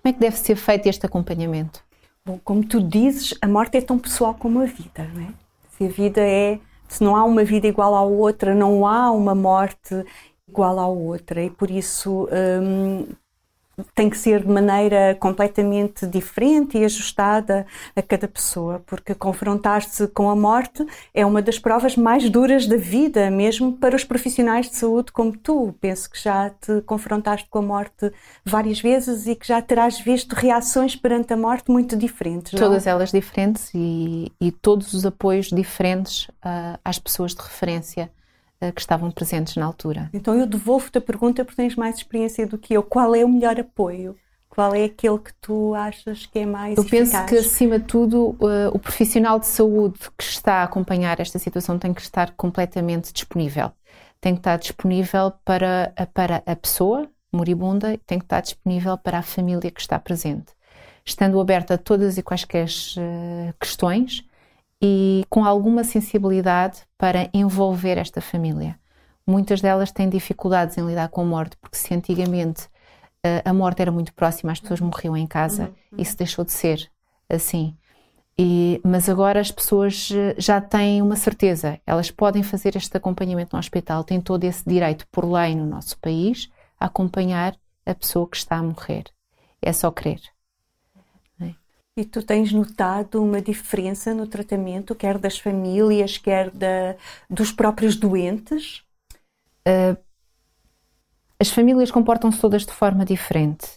é 0.06 0.14
que 0.14 0.20
deve 0.20 0.36
ser 0.36 0.56
feito 0.56 0.88
este 0.88 1.06
acompanhamento? 1.06 1.84
Bom, 2.26 2.40
como 2.44 2.66
tu 2.66 2.82
dizes, 2.82 3.36
a 3.40 3.48
morte 3.48 3.78
é 3.78 3.82
tão 3.82 4.00
pessoal 4.00 4.34
como 4.34 4.60
a 4.62 4.66
vida, 4.66 5.08
não 5.14 5.22
é? 5.22 5.28
Se 5.78 5.86
a 5.86 5.90
vida 5.90 6.22
é 6.22 6.60
se 6.92 7.02
não 7.02 7.16
há 7.16 7.24
uma 7.24 7.46
vida 7.46 7.68
igual 7.68 7.96
à 7.96 8.02
outra, 8.02 8.54
não 8.54 8.86
há 8.86 9.12
uma 9.12 9.34
morte 9.34 10.04
igual 10.46 10.78
à 10.78 10.88
outra 10.88 11.42
e 11.42 11.50
por 11.50 11.72
isso 11.72 12.28
tem 13.94 14.10
que 14.10 14.18
ser 14.18 14.42
de 14.42 14.48
maneira 14.48 15.16
completamente 15.20 16.06
diferente 16.06 16.78
e 16.78 16.86
ajustada 16.86 17.66
a 17.96 18.02
cada 18.02 18.28
pessoa, 18.28 18.82
porque 18.86 19.14
confrontar-se 19.14 20.08
com 20.08 20.30
a 20.30 20.36
morte 20.36 20.86
é 21.14 21.26
uma 21.26 21.42
das 21.42 21.60
provas 21.60 21.96
mais 21.96 22.30
duras 22.30 22.66
da 22.66 22.78
vida, 22.78 23.30
mesmo 23.30 23.74
para 23.74 23.96
os 23.96 24.04
profissionais 24.04 24.70
de 24.70 24.76
saúde 24.76 25.12
como 25.12 25.38
tu. 25.38 25.76
Penso 25.80 26.10
que 26.10 26.22
já 26.22 26.50
te 26.50 26.82
confrontaste 26.82 27.48
com 27.50 27.60
a 27.60 27.62
morte 27.62 28.12
várias 28.44 28.80
vezes 28.80 29.28
e 29.28 29.36
que 29.36 29.48
já 29.48 29.62
terás 29.62 30.00
visto 30.00 30.34
reações 30.34 30.96
perante 30.96 31.34
a 31.34 31.38
morte 31.38 31.72
muito 31.72 31.96
diferentes. 31.96 32.54
Não? 32.54 32.60
Todas 32.60 32.88
elas 32.88 33.12
diferentes 33.12 33.72
e, 33.74 34.32
e 34.40 34.52
todos 34.52 34.94
os 34.94 35.06
apoios 35.06 35.48
diferentes 35.48 36.28
uh, 36.30 36.80
às 36.84 37.00
pessoas 37.00 37.34
de 37.34 37.42
referência 37.42 38.12
que 38.72 38.82
estavam 38.82 39.10
presentes 39.10 39.56
na 39.56 39.66
altura. 39.66 40.10
Então 40.14 40.36
eu 40.36 40.46
devolvo-te 40.46 40.98
a 40.98 41.02
pergunta 41.02 41.44
porque 41.46 41.62
tens 41.62 41.76
mais 41.76 41.96
experiência 41.96 42.46
do 42.46 42.58
que 42.58 42.74
eu. 42.74 42.84
Qual 42.84 43.16
é 43.16 43.24
o 43.24 43.30
melhor 43.30 43.60
apoio? 43.60 44.16
Qual 44.50 44.76
é 44.76 44.84
aquele 44.84 45.18
que 45.18 45.34
tu 45.36 45.74
achas 45.74 46.26
que 46.26 46.40
é 46.40 46.46
mais 46.46 46.78
Eu 46.78 46.84
eficaz? 46.84 47.10
penso 47.10 47.26
que, 47.26 47.38
acima 47.38 47.80
de 47.80 47.86
tudo, 47.86 48.32
uh, 48.32 48.68
o 48.74 48.78
profissional 48.80 49.40
de 49.40 49.48
saúde 49.48 49.98
que 50.18 50.24
está 50.24 50.56
a 50.56 50.64
acompanhar 50.64 51.22
esta 51.22 51.40
situação 51.40 51.80
tem 51.80 51.94
que 51.94 52.02
estar 52.02 52.32
completamente 52.32 53.14
disponível. 53.14 53.72
Tem 54.20 54.34
que 54.34 54.42
estar 54.42 54.58
disponível 54.58 55.32
para, 55.46 55.94
para 56.14 56.44
a 56.46 56.56
pessoa 56.56 57.10
moribunda 57.32 57.94
e 57.94 57.98
tem 57.98 58.20
que 58.20 58.26
estar 58.26 58.42
disponível 58.42 58.98
para 58.98 59.20
a 59.20 59.22
família 59.22 59.72
que 59.72 59.80
está 59.80 59.98
presente. 59.98 60.52
Estando 61.06 61.40
aberta 61.40 61.76
a 61.76 61.78
todas 61.78 62.18
e 62.18 62.22
quaisquer 62.22 62.68
uh, 62.68 63.54
questões, 63.58 64.24
e 64.82 65.24
com 65.30 65.46
alguma 65.46 65.84
sensibilidade 65.84 66.82
para 66.98 67.30
envolver 67.34 67.98
esta 67.98 68.20
família. 68.20 68.80
Muitas 69.26 69.62
delas 69.62 69.92
têm 69.92 70.10
dificuldades 70.10 70.78
em 70.78 70.86
lidar 70.86 71.10
com 71.10 71.22
a 71.22 71.26
morte, 71.26 71.56
porque 71.58 71.78
se 71.78 71.94
antigamente 71.94 72.66
uh, 73.26 73.42
a 73.46 73.54
morte 73.54 73.82
era 73.82 73.92
muito 73.92 74.14
próxima, 74.14 74.52
as 74.52 74.60
pessoas 74.60 74.82
morriam 74.82 75.16
em 75.16 75.28
casa, 75.28 75.66
uhum. 75.92 75.98
isso 76.00 76.18
deixou 76.18 76.44
de 76.44 76.52
ser 76.52 76.90
assim. 77.30 77.78
E, 78.38 78.82
mas 78.84 79.08
agora 79.08 79.40
as 79.40 79.52
pessoas 79.52 80.10
eh, 80.12 80.34
já 80.38 80.60
têm 80.60 81.02
uma 81.02 81.16
certeza, 81.16 81.80
elas 81.86 82.10
podem 82.10 82.42
fazer 82.42 82.76
este 82.76 82.96
acompanhamento 82.98 83.56
no 83.56 83.60
hospital, 83.60 84.04
têm 84.04 84.20
todo 84.20 84.46
esse 84.46 84.68
direito 84.68 85.06
por 85.12 85.30
lei 85.30 85.54
no 85.54 85.68
nosso 85.68 86.00
país 86.00 86.50
a 86.80 86.86
acompanhar 86.86 87.56
a 87.86 87.94
pessoa 87.94 88.28
que 88.28 88.38
está 88.38 88.56
a 88.56 88.64
morrer. 88.64 89.04
É 89.62 89.72
só 89.72 89.92
querer. 89.92 90.22
E 91.98 92.06
tu 92.06 92.24
tens 92.24 92.54
notado 92.54 93.22
uma 93.22 93.42
diferença 93.42 94.14
no 94.14 94.26
tratamento, 94.26 94.96
quer 94.96 95.18
das 95.18 95.38
famílias, 95.38 96.18
quer 96.18 96.50
da, 96.50 96.96
dos 97.30 97.52
próprios 97.52 97.98
doentes? 97.98 98.84
Uh, 99.68 99.98
as 101.38 101.50
famílias 101.50 101.92
comportam-se 101.92 102.40
todas 102.40 102.66
de 102.66 102.72
forma 102.72 103.04
diferente. 103.04 103.68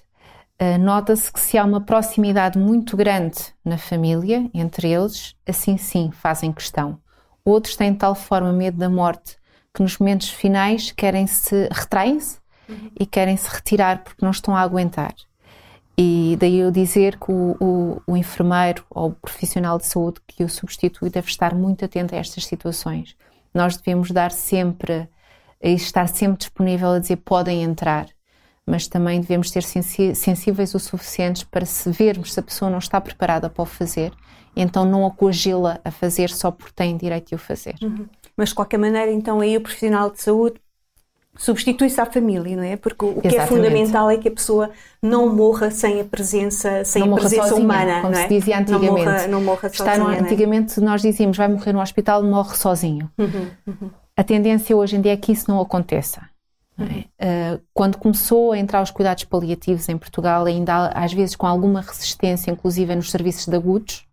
Uh, 0.63 0.79
Nota-se 0.79 1.33
que 1.33 1.41
se 1.41 1.59
há 1.59 1.65
uma 1.65 1.81
proximidade 1.81 2.57
muito 2.57 2.97
grande 2.97 3.39
na 3.65 3.77
família, 3.77 4.49
entre 4.55 4.93
eles, 4.93 5.35
assim 5.45 5.77
sim 5.77 6.13
fazem 6.13 6.53
questão. 6.53 7.01
Outros 7.45 7.75
têm 7.75 7.93
de 7.93 7.99
tal 7.99 8.15
forma 8.15 8.53
medo 8.53 8.79
da 8.79 8.89
morte 8.89 9.37
que 9.75 9.83
nos 9.83 9.99
momentos 9.99 10.31
finais 10.31 10.93
querem 10.93 11.27
se 11.27 11.69
retraem-se 11.73 12.39
uhum. 12.69 12.93
e 12.99 13.05
querem 13.05 13.37
se 13.37 13.49
retirar 13.51 14.05
porque 14.05 14.25
não 14.25 14.31
estão 14.31 14.55
a 14.55 14.61
aguentar. 14.61 15.13
E 15.97 16.37
daí 16.41 16.59
eu 16.59 16.71
dizer 16.71 17.19
que 17.19 17.31
o, 17.31 17.57
o, 17.61 18.03
o, 18.07 18.17
enfermeiro 18.17 18.85
ou 18.91 19.11
o 19.11 19.15
profissional 19.15 19.79
de 19.79 19.87
saúde 19.87 20.21
que 20.27 20.43
o 20.43 20.49
substitui 20.49 21.09
deve 21.09 21.29
estar 21.29 21.55
muito 21.55 21.85
atento 21.85 22.15
a 22.15 22.19
estas 22.19 22.47
situações. 22.47 23.17
Nós 23.55 23.77
devemos 23.77 24.11
dar 24.11 24.33
sempre, 24.33 25.09
estar 25.63 26.09
sempre 26.09 26.39
disponível 26.39 26.91
a 26.91 26.99
dizer 26.99 27.17
podem 27.19 27.63
entrar, 27.63 28.09
mas 28.67 28.89
também 28.89 29.21
devemos 29.21 29.51
ser 29.51 29.63
sensíveis 29.63 30.75
o 30.75 30.81
suficientes 30.81 31.45
para 31.45 31.65
se 31.65 31.89
vermos 31.91 32.33
se 32.33 32.41
a 32.41 32.43
pessoa 32.43 32.71
não 32.71 32.79
está 32.79 33.01
preparada 33.01 33.49
para 33.49 33.63
o 33.63 33.67
fazer, 33.67 34.13
então 34.57 34.85
não 34.85 35.07
a 35.07 35.11
coagi-la 35.13 35.81
a 35.85 35.93
fazer 35.93 36.29
só 36.31 36.51
porque 36.51 36.73
tem 36.75 36.97
direito 36.97 37.29
de 37.29 37.35
o 37.37 37.39
fazer. 37.39 37.77
Uhum. 37.81 38.07
Mas 38.37 38.49
de 38.49 38.57
qualquer 38.57 38.79
maneira, 38.79 39.13
então 39.13 39.41
aí 39.41 39.57
o 39.57 39.61
profissional 39.61 40.11
de 40.11 40.21
saúde 40.21 40.57
substitui-se 41.37 42.01
à 42.01 42.07
família, 42.07 42.57
não 42.57 42.63
é? 42.63 42.77
Porque 42.77 43.05
o 43.05 43.09
Exatamente. 43.09 43.35
que 43.35 43.41
é 43.41 43.47
fundamental 43.47 44.11
é 44.11 44.17
que 44.17 44.29
a 44.29 44.31
pessoa 44.31 44.71
não 45.03 45.35
morra 45.35 45.71
sem 45.71 46.01
a 46.01 46.05
presença, 46.05 46.85
sem 46.85 47.03
não 47.05 47.15
a 47.15 47.19
presença 47.19 47.49
sozinha, 47.49 47.65
humana, 47.65 48.01
como 48.01 48.13
não 48.13 48.19
é? 48.19 48.23
se 48.23 48.29
dizia 48.29 48.59
antigamente. 48.59 49.05
Não 49.05 49.13
morra, 49.13 49.27
não 49.27 49.41
morra 49.43 49.69
sozinha, 49.69 49.99
no, 49.99 50.11
é? 50.11 50.21
antigamente 50.21 50.81
nós 50.81 51.03
dizíamos 51.03 51.37
vai 51.37 51.49
morrer 51.49 51.73
no 51.73 51.81
hospital, 51.81 52.23
morre 52.23 52.57
sozinho. 52.57 53.11
Uhum, 53.19 53.51
uhum. 53.67 53.91
A 54.17 54.23
tendência 54.23 54.77
hoje 54.77 54.97
em 54.97 55.01
dia 55.01 55.13
é 55.13 55.17
que 55.17 55.33
isso 55.33 55.51
não 55.51 55.61
aconteça. 55.61 56.23
Não 56.77 56.87
é? 56.87 57.01
uh, 57.01 57.61
quando 57.73 57.99
começou 57.99 58.53
a 58.53 58.59
entrar 58.59 58.83
os 58.83 58.91
cuidados 58.91 59.25
paliativos 59.25 59.89
em 59.89 59.97
Portugal, 59.97 60.45
ainda 60.45 60.89
às 60.89 61.13
vezes 61.13 61.37
com 61.37 61.47
alguma 61.47 61.81
resistência, 61.81 62.51
inclusive 62.51 62.95
nos 62.95 63.11
serviços 63.11 63.47
de 63.47 63.57
agudos, 63.57 64.07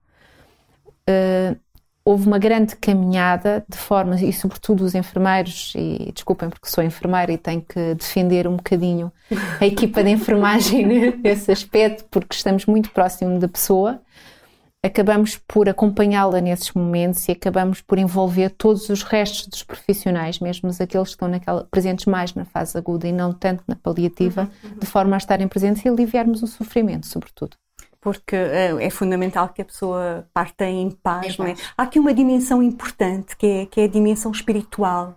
uh, 1.09 1.57
houve 2.03 2.27
uma 2.27 2.39
grande 2.39 2.75
caminhada 2.75 3.63
de 3.69 3.77
forma, 3.77 4.15
e 4.15 4.33
sobretudo 4.33 4.83
os 4.83 4.95
enfermeiros, 4.95 5.73
e 5.75 6.11
desculpem 6.13 6.49
porque 6.49 6.67
sou 6.67 6.83
enfermeira 6.83 7.31
e 7.31 7.37
tenho 7.37 7.61
que 7.61 7.95
defender 7.95 8.47
um 8.47 8.55
bocadinho 8.55 9.11
a 9.59 9.65
equipa 9.65 10.03
de 10.03 10.09
enfermagem 10.09 11.17
nesse 11.21 11.51
aspecto, 11.51 12.05
porque 12.09 12.35
estamos 12.35 12.65
muito 12.65 12.89
próximo 12.91 13.39
da 13.39 13.47
pessoa, 13.47 14.01
acabamos 14.83 15.37
por 15.47 15.69
acompanhá-la 15.69 16.41
nesses 16.41 16.71
momentos 16.71 17.27
e 17.27 17.31
acabamos 17.31 17.81
por 17.81 17.99
envolver 17.99 18.49
todos 18.49 18.89
os 18.89 19.03
restos 19.03 19.47
dos 19.47 19.61
profissionais, 19.61 20.39
mesmo 20.39 20.69
aqueles 20.69 21.09
que 21.09 21.13
estão 21.13 21.27
naquela, 21.27 21.67
presentes 21.69 22.07
mais 22.07 22.33
na 22.33 22.45
fase 22.45 22.75
aguda 22.75 23.07
e 23.07 23.11
não 23.11 23.31
tanto 23.31 23.63
na 23.67 23.75
paliativa, 23.75 24.49
uhum, 24.63 24.69
uhum. 24.71 24.79
de 24.79 24.85
forma 24.87 25.15
a 25.15 25.19
estarem 25.19 25.47
presentes 25.47 25.85
e 25.85 25.89
aliviarmos 25.89 26.41
o 26.41 26.47
sofrimento, 26.47 27.05
sobretudo 27.05 27.60
porque 28.01 28.35
é, 28.35 28.75
é 28.79 28.89
fundamental 28.89 29.49
que 29.49 29.61
a 29.61 29.65
pessoa 29.65 30.27
parta 30.33 30.65
em 30.65 30.89
paz, 30.89 31.37
não 31.37 31.45
é? 31.45 31.53
Há 31.77 31.83
aqui 31.83 31.99
uma 31.99 32.13
dimensão 32.13 32.61
importante 32.61 33.37
que 33.37 33.45
é, 33.45 33.65
que 33.67 33.79
é 33.79 33.83
a 33.83 33.87
dimensão 33.87 34.31
espiritual. 34.31 35.15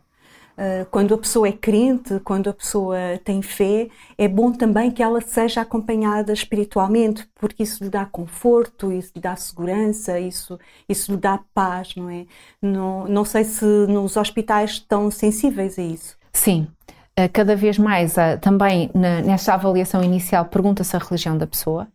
Uh, 0.56 0.86
quando 0.88 1.12
a 1.12 1.18
pessoa 1.18 1.48
é 1.48 1.52
crente, 1.52 2.20
quando 2.20 2.48
a 2.48 2.52
pessoa 2.52 2.96
tem 3.24 3.42
fé, 3.42 3.88
é 4.16 4.28
bom 4.28 4.52
também 4.52 4.88
que 4.88 5.02
ela 5.02 5.20
seja 5.20 5.62
acompanhada 5.62 6.32
espiritualmente, 6.32 7.28
porque 7.34 7.64
isso 7.64 7.82
lhe 7.82 7.90
dá 7.90 8.06
conforto, 8.06 8.92
isso 8.92 9.10
lhe 9.16 9.20
dá 9.20 9.34
segurança, 9.34 10.20
isso, 10.20 10.56
isso 10.88 11.10
lhe 11.10 11.18
dá 11.18 11.40
paz, 11.52 11.96
não 11.96 12.08
é? 12.08 12.26
Não, 12.62 13.08
não 13.08 13.24
sei 13.24 13.42
se 13.42 13.64
nos 13.64 14.16
hospitais 14.16 14.72
estão 14.72 15.10
sensíveis 15.10 15.76
a 15.76 15.82
isso. 15.82 16.16
Sim, 16.32 16.68
uh, 17.18 17.28
cada 17.32 17.56
vez 17.56 17.76
mais, 17.76 18.14
também 18.40 18.92
nesta 18.94 19.54
avaliação 19.54 20.04
inicial, 20.04 20.44
pergunta-se 20.44 20.94
a 20.94 21.00
religião 21.00 21.36
da 21.36 21.48
pessoa. 21.48 21.88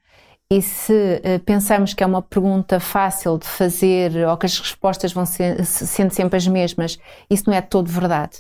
E 0.51 0.63
se 0.63 0.91
uh, 0.93 1.39
pensamos 1.45 1.93
que 1.93 2.03
é 2.03 2.07
uma 2.07 2.23
pergunta 2.23 2.79
fácil 2.79 3.37
de 3.37 3.45
fazer 3.45 4.27
ou 4.27 4.35
que 4.35 4.47
as 4.47 4.57
respostas 4.59 5.13
vão 5.13 5.23
ser, 5.23 5.63
sendo 5.63 6.11
sempre 6.11 6.37
as 6.37 6.47
mesmas, 6.47 6.97
isso 7.29 7.43
não 7.45 7.53
é 7.53 7.61
todo 7.61 7.87
verdade. 7.87 8.39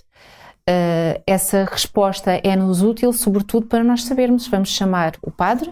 Uh, 0.67 1.21
essa 1.27 1.65
resposta 1.65 2.31
é-nos 2.43 2.81
útil, 2.81 3.13
sobretudo, 3.13 3.67
para 3.67 3.83
nós 3.83 4.05
sabermos 4.05 4.45
se 4.45 4.49
vamos 4.49 4.69
chamar 4.69 5.17
o 5.21 5.29
padre, 5.29 5.71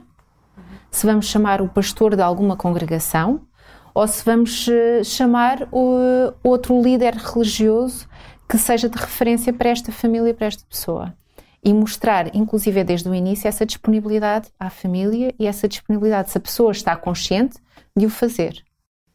se 0.91 1.07
vamos 1.07 1.25
chamar 1.25 1.59
o 1.59 1.67
pastor 1.67 2.15
de 2.15 2.21
alguma 2.21 2.55
congregação 2.55 3.41
ou 3.91 4.07
se 4.07 4.23
vamos 4.23 4.67
uh, 4.67 5.03
chamar 5.03 5.67
o, 5.71 6.31
outro 6.43 6.79
líder 6.79 7.15
religioso 7.15 8.07
que 8.47 8.59
seja 8.59 8.87
de 8.87 8.95
referência 8.95 9.51
para 9.51 9.69
esta 9.69 9.91
família 9.91 10.35
para 10.35 10.45
esta 10.45 10.63
pessoa. 10.69 11.15
E 11.63 11.73
mostrar, 11.73 12.35
inclusive 12.35 12.83
desde 12.83 13.09
o 13.09 13.15
início, 13.15 13.47
essa 13.47 13.65
disponibilidade 13.65 14.49
à 14.59 14.69
família 14.69 15.33
e 15.39 15.47
essa 15.47 15.67
disponibilidade, 15.67 16.29
se 16.29 16.37
a 16.37 16.41
pessoa 16.41 16.71
está 16.71 16.95
consciente, 16.95 17.57
de 17.95 18.05
o 18.05 18.09
fazer. 18.09 18.63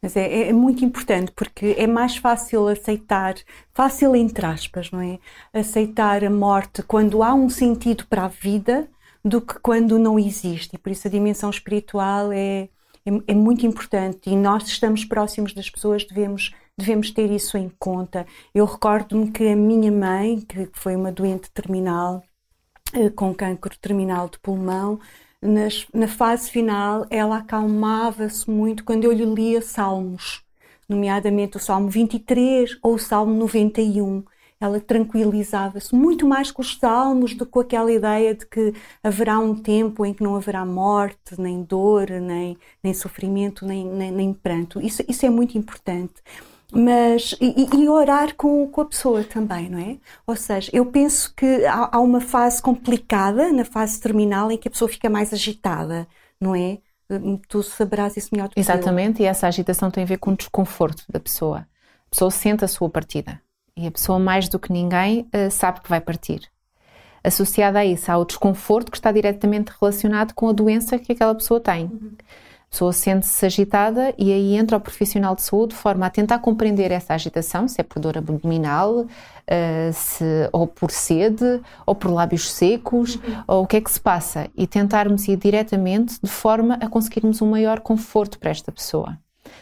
Mas 0.01 0.17
é, 0.17 0.49
é, 0.49 0.53
muito 0.53 0.83
importante 0.83 1.31
porque 1.33 1.75
é 1.77 1.87
mais 1.87 2.17
fácil 2.17 2.67
aceitar, 2.67 3.35
fácil 3.73 4.13
entre 4.17 4.45
aspas, 4.45 4.91
não 4.91 4.99
é? 4.99 5.17
Aceitar 5.53 6.25
a 6.25 6.29
morte 6.29 6.83
quando 6.83 7.23
há 7.23 7.33
um 7.33 7.49
sentido 7.49 8.05
para 8.07 8.25
a 8.25 8.27
vida 8.27 8.89
do 9.23 9.39
que 9.39 9.57
quando 9.59 9.97
não 9.97 10.19
existe. 10.19 10.75
E 10.75 10.77
por 10.77 10.91
isso 10.91 11.07
a 11.07 11.11
dimensão 11.11 11.49
espiritual 11.49 12.33
é, 12.33 12.67
é, 13.05 13.11
é 13.27 13.33
muito 13.33 13.65
importante 13.65 14.29
e 14.29 14.35
nós 14.35 14.67
estamos 14.67 15.05
próximos 15.05 15.53
das 15.53 15.69
pessoas, 15.69 16.03
devemos, 16.03 16.51
devemos 16.77 17.09
ter 17.09 17.31
isso 17.31 17.57
em 17.57 17.71
conta. 17.79 18.25
Eu 18.53 18.65
recordo-me 18.65 19.31
que 19.31 19.47
a 19.47 19.55
minha 19.55 19.91
mãe, 19.91 20.41
que 20.41 20.69
foi 20.73 20.97
uma 20.97 21.13
doente 21.13 21.49
terminal, 21.51 22.21
com 23.15 23.33
cancro 23.33 23.77
terminal 23.77 24.29
de 24.29 24.39
pulmão, 24.39 24.99
nas, 25.41 25.85
na 25.93 26.07
fase 26.07 26.49
final, 26.49 27.05
ela 27.09 27.37
acalmava-se 27.37 28.49
muito 28.49 28.83
quando 28.83 29.03
eu 29.03 29.11
lhe 29.11 29.25
lia 29.25 29.61
salmos, 29.61 30.41
nomeadamente 30.87 31.57
o 31.57 31.59
Salmo 31.59 31.89
23 31.89 32.77
ou 32.81 32.95
o 32.95 32.99
Salmo 32.99 33.33
91. 33.33 34.23
Ela 34.59 34.79
tranquilizava-se 34.79 35.93
muito 35.93 36.25
mais 36.25 36.49
com 36.49 36.61
os 36.61 36.77
salmos 36.77 37.33
do 37.35 37.45
que 37.45 37.51
com 37.51 37.59
aquela 37.59 37.91
ideia 37.91 38.33
de 38.33 38.45
que 38.45 38.73
haverá 39.03 39.37
um 39.37 39.53
tempo 39.53 40.05
em 40.05 40.13
que 40.13 40.23
não 40.23 40.37
haverá 40.37 40.65
morte, 40.65 41.37
nem 41.37 41.61
dor, 41.61 42.09
nem, 42.09 42.57
nem 42.81 42.93
sofrimento, 42.93 43.65
nem, 43.65 43.85
nem, 43.85 44.11
nem 44.11 44.33
pranto. 44.33 44.79
Isso, 44.79 45.03
isso 45.09 45.25
é 45.25 45.29
muito 45.29 45.57
importante 45.57 46.13
mas 46.73 47.35
e, 47.39 47.67
e, 47.75 47.87
orar 47.89 48.35
com, 48.35 48.67
com 48.67 48.81
a 48.81 48.85
pessoa 48.85 49.23
também, 49.23 49.69
não 49.69 49.79
é? 49.79 49.97
Ou 50.25 50.35
seja, 50.35 50.71
eu 50.73 50.85
penso 50.85 51.33
que 51.35 51.65
há, 51.65 51.89
há, 51.93 51.99
uma 51.99 52.19
fase 52.19 52.61
complicada 52.61 53.51
na 53.51 53.63
fase 53.63 53.99
terminal 53.99 54.51
em 54.51 54.57
que 54.57 54.67
a 54.67 54.71
pessoa 54.71 54.89
fica 54.89 55.09
mais 55.09 55.31
agitada, 55.31 56.07
não 56.41 56.55
é? 56.55 56.79
Tu 57.47 57.61
saberás 57.61 58.17
isso 58.17 58.29
melhor 58.31 58.49
do 58.49 58.55
que 58.55 58.59
Exatamente, 58.59 59.21
eu. 59.21 59.25
e 59.25 59.27
essa 59.27 59.47
agitação 59.47 59.91
tem 59.91 60.03
a 60.03 60.07
ver 60.07 60.17
com 60.17 60.31
o 60.31 60.35
desconforto 60.35 61.03
da 61.07 61.19
pessoa. 61.19 61.67
A 62.07 62.09
pessoa 62.09 62.31
sente 62.31 62.65
a 62.65 62.67
sua 62.67 62.89
partida 62.89 63.39
e 63.77 63.85
a 63.85 63.91
pessoa 63.91 64.17
mais 64.17 64.49
do 64.49 64.57
que 64.57 64.71
ninguém 64.71 65.27
eh, 65.31 65.49
sabe 65.49 65.81
que 65.81 65.89
vai 65.89 66.01
partir. 66.01 66.41
Associada 67.23 67.79
a 67.79 67.85
isso 67.85 68.11
há 68.11 68.17
o 68.17 68.25
desconforto 68.25 68.91
que 68.91 68.97
está 68.97 69.11
diretamente 69.11 69.71
relacionado 69.79 70.33
com 70.33 70.49
a 70.49 70.53
doença 70.53 70.97
que 70.97 71.11
aquela 71.11 71.35
pessoa 71.35 71.59
tem. 71.59 71.85
Uhum 71.85 72.11
pessoa 72.73 72.91
sente-se 72.91 73.45
agitada 73.45 74.15
e 74.17 74.33
aí 74.33 74.55
entra 74.55 74.77
o 74.77 74.81
profissional 74.81 75.35
de 75.35 75.43
saúde 75.43 75.75
de 75.75 75.79
forma 75.79 76.07
a 76.07 76.09
tentar 76.09 76.39
compreender 76.39 76.91
essa 76.91 77.13
agitação, 77.13 77.67
se 77.67 77.79
é 77.79 77.83
por 77.83 77.99
dor 77.99 78.17
abdominal, 78.17 79.01
uh, 79.01 79.93
se, 79.93 80.49
ou 80.51 80.65
por 80.65 80.89
sede, 80.89 81.61
ou 81.85 81.93
por 81.93 82.09
lábios 82.09 82.51
secos, 82.51 83.15
uhum. 83.15 83.43
ou 83.47 83.63
o 83.63 83.67
que 83.67 83.77
é 83.77 83.81
que 83.81 83.91
se 83.91 84.01
passa, 84.01 84.49
e 84.57 84.65
tentarmos 84.65 85.27
ir 85.27 85.37
diretamente 85.37 86.17
de 86.21 86.29
forma 86.29 86.73
a 86.81 86.89
conseguirmos 86.89 87.43
um 87.43 87.51
maior 87.51 87.79
conforto 87.79 88.39
para 88.39 88.49
esta 88.49 88.71
pessoa. 88.71 89.19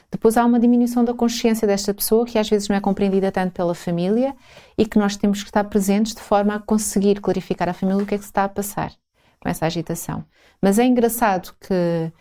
Depois 0.10 0.38
há 0.38 0.46
uma 0.46 0.60
diminuição 0.60 1.03
da 1.03 1.13
consciência 1.13 1.68
desta 1.68 1.94
pessoa 1.94 2.25
que 2.25 2.39
às 2.39 2.50
vezes 2.50 2.70
não 2.70 2.77
é 2.77 2.80
compreendida 2.80 3.30
tanto 3.30 3.51
pela 3.51 3.75
família 3.75 4.34
e 4.77 4.86
que 4.86 4.98
nós 4.98 5.18
temos 5.18 5.41
que 5.41 5.50
estar 5.50 5.65
presentes 5.65 6.15
de 6.15 6.22
forma 6.22 6.56
a 6.56 6.60
conseguir 6.60 7.20
clarificar 7.20 7.68
à 7.68 7.74
família 7.74 8.03
o 8.03 8.06
que 8.06 8.15
é 8.15 8.18
que 8.18 8.24
se 8.24 8.30
está 8.30 8.46
a 8.46 8.50
passar 8.50 8.94
com 9.41 9.50
essa 9.50 9.65
agitação. 9.65 10.24
Mas 10.62 10.80
é 10.80 10.86
engraçado 10.86 11.53
que 11.60 12.12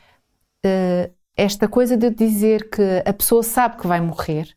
uh, 0.64 1.12
esta 1.36 1.68
coisa 1.68 1.96
de 1.96 2.10
dizer 2.10 2.68
que 2.70 3.02
a 3.04 3.12
pessoa 3.12 3.42
sabe 3.42 3.76
que 3.76 3.86
vai 3.86 4.00
morrer, 4.00 4.54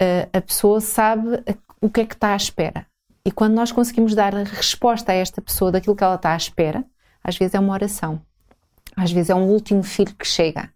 uh, 0.00 0.28
a 0.32 0.40
pessoa 0.40 0.80
sabe 0.80 1.42
o 1.80 1.90
que 1.90 2.00
é 2.00 2.06
que 2.06 2.14
está 2.14 2.32
à 2.32 2.36
espera. 2.36 2.86
E 3.24 3.30
quando 3.30 3.54
nós 3.54 3.70
conseguimos 3.70 4.14
dar 4.14 4.34
a 4.34 4.44
resposta 4.44 5.12
a 5.12 5.14
esta 5.14 5.42
pessoa 5.42 5.70
daquilo 5.70 5.96
que 5.96 6.04
ela 6.04 6.14
está 6.14 6.32
à 6.32 6.36
espera, 6.36 6.84
às 7.22 7.36
vezes 7.36 7.54
é 7.54 7.60
uma 7.60 7.72
oração, 7.72 8.20
às 8.96 9.12
vezes 9.12 9.30
é 9.30 9.34
um 9.34 9.48
último 9.48 9.82
filho 9.82 10.14
que 10.14 10.26
chega, 10.26 10.72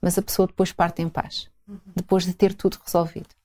mas 0.00 0.18
a 0.18 0.22
pessoa 0.22 0.46
depois 0.46 0.70
parte 0.70 1.02
em 1.02 1.08
paz, 1.08 1.48
depois 1.96 2.24
de 2.24 2.34
ter 2.34 2.54
tudo 2.54 2.78
resolvido. 2.84 3.37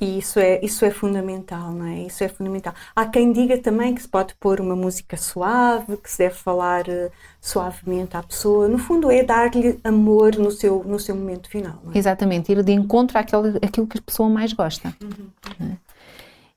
E 0.00 0.18
isso 0.18 0.38
é, 0.38 0.58
isso 0.64 0.82
é 0.82 0.90
fundamental, 0.90 1.72
não 1.72 1.84
é? 1.84 2.00
Isso 2.00 2.24
é 2.24 2.28
fundamental. 2.28 2.72
Há 2.96 3.04
quem 3.04 3.32
diga 3.32 3.58
também 3.58 3.94
que 3.94 4.00
se 4.00 4.08
pode 4.08 4.34
pôr 4.36 4.58
uma 4.58 4.74
música 4.74 5.14
suave, 5.18 5.98
que 5.98 6.10
se 6.10 6.18
deve 6.18 6.36
falar 6.36 6.88
uh, 6.88 7.12
suavemente 7.38 8.16
à 8.16 8.22
pessoa. 8.22 8.66
No 8.66 8.78
fundo, 8.78 9.10
é 9.10 9.22
dar-lhe 9.22 9.78
amor 9.84 10.36
no 10.36 10.50
seu, 10.50 10.82
no 10.84 10.98
seu 10.98 11.14
momento 11.14 11.50
final. 11.50 11.82
É? 11.92 11.98
Exatamente, 11.98 12.50
ir 12.50 12.62
de 12.62 12.72
encontro 12.72 13.18
àquilo, 13.18 13.58
àquilo 13.62 13.86
que 13.86 13.98
a 13.98 14.02
pessoa 14.02 14.30
mais 14.30 14.54
gosta 14.54 14.96
uhum. 15.02 15.68
é? 15.68 15.76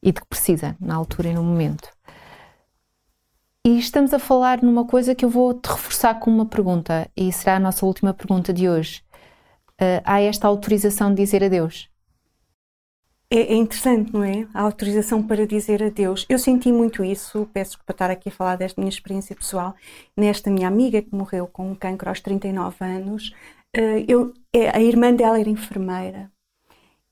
e 0.02 0.14
de 0.14 0.22
que 0.22 0.28
precisa, 0.28 0.78
na 0.80 0.96
altura 0.96 1.28
e 1.28 1.34
no 1.34 1.44
momento. 1.44 1.90
E 3.66 3.78
estamos 3.78 4.14
a 4.14 4.20
falar 4.20 4.62
numa 4.62 4.86
coisa 4.86 5.14
que 5.14 5.26
eu 5.26 5.30
vou 5.30 5.54
te 5.54 5.68
reforçar 5.68 6.18
com 6.20 6.32
uma 6.32 6.46
pergunta, 6.46 7.10
e 7.16 7.32
será 7.34 7.58
a 7.58 7.60
nossa 7.60 7.86
última 7.86 8.14
pergunta 8.14 8.54
de 8.54 8.70
hoje. 8.70 9.04
Uh, 9.74 10.00
há 10.06 10.22
esta 10.22 10.48
autorização 10.48 11.10
de 11.10 11.24
dizer 11.24 11.44
adeus? 11.44 11.93
É, 13.36 13.54
é, 13.54 13.56
interessante, 13.56 14.14
não 14.14 14.24
é? 14.24 14.48
A 14.54 14.62
autorização 14.62 15.24
para 15.24 15.48
dizer 15.48 15.82
adeus. 15.82 16.24
Eu 16.30 16.38
senti 16.38 16.72
muito 16.72 17.04
isso, 17.04 17.50
peço 17.52 17.80
para 17.84 17.94
estar 17.94 18.12
aqui 18.12 18.30
a 18.30 18.32
falar 18.32 18.56
desta 18.58 18.80
minha 18.80 18.90
experiência 18.90 19.36
pessoal, 19.36 19.76
nesta 20.16 20.52
minha 20.52 20.68
amiga 20.68 21.02
que 21.02 21.16
morreu 21.16 21.48
com 21.48 21.72
um 21.72 21.76
cancro 21.76 22.10
aos 22.10 22.22
39 22.22 22.86
anos. 22.86 23.34
Eh, 23.76 24.06
eu, 24.08 24.34
é, 24.54 24.70
a 24.78 24.80
irmã 24.82 25.12
dela 25.16 25.40
era 25.40 25.50
enfermeira 25.50 26.32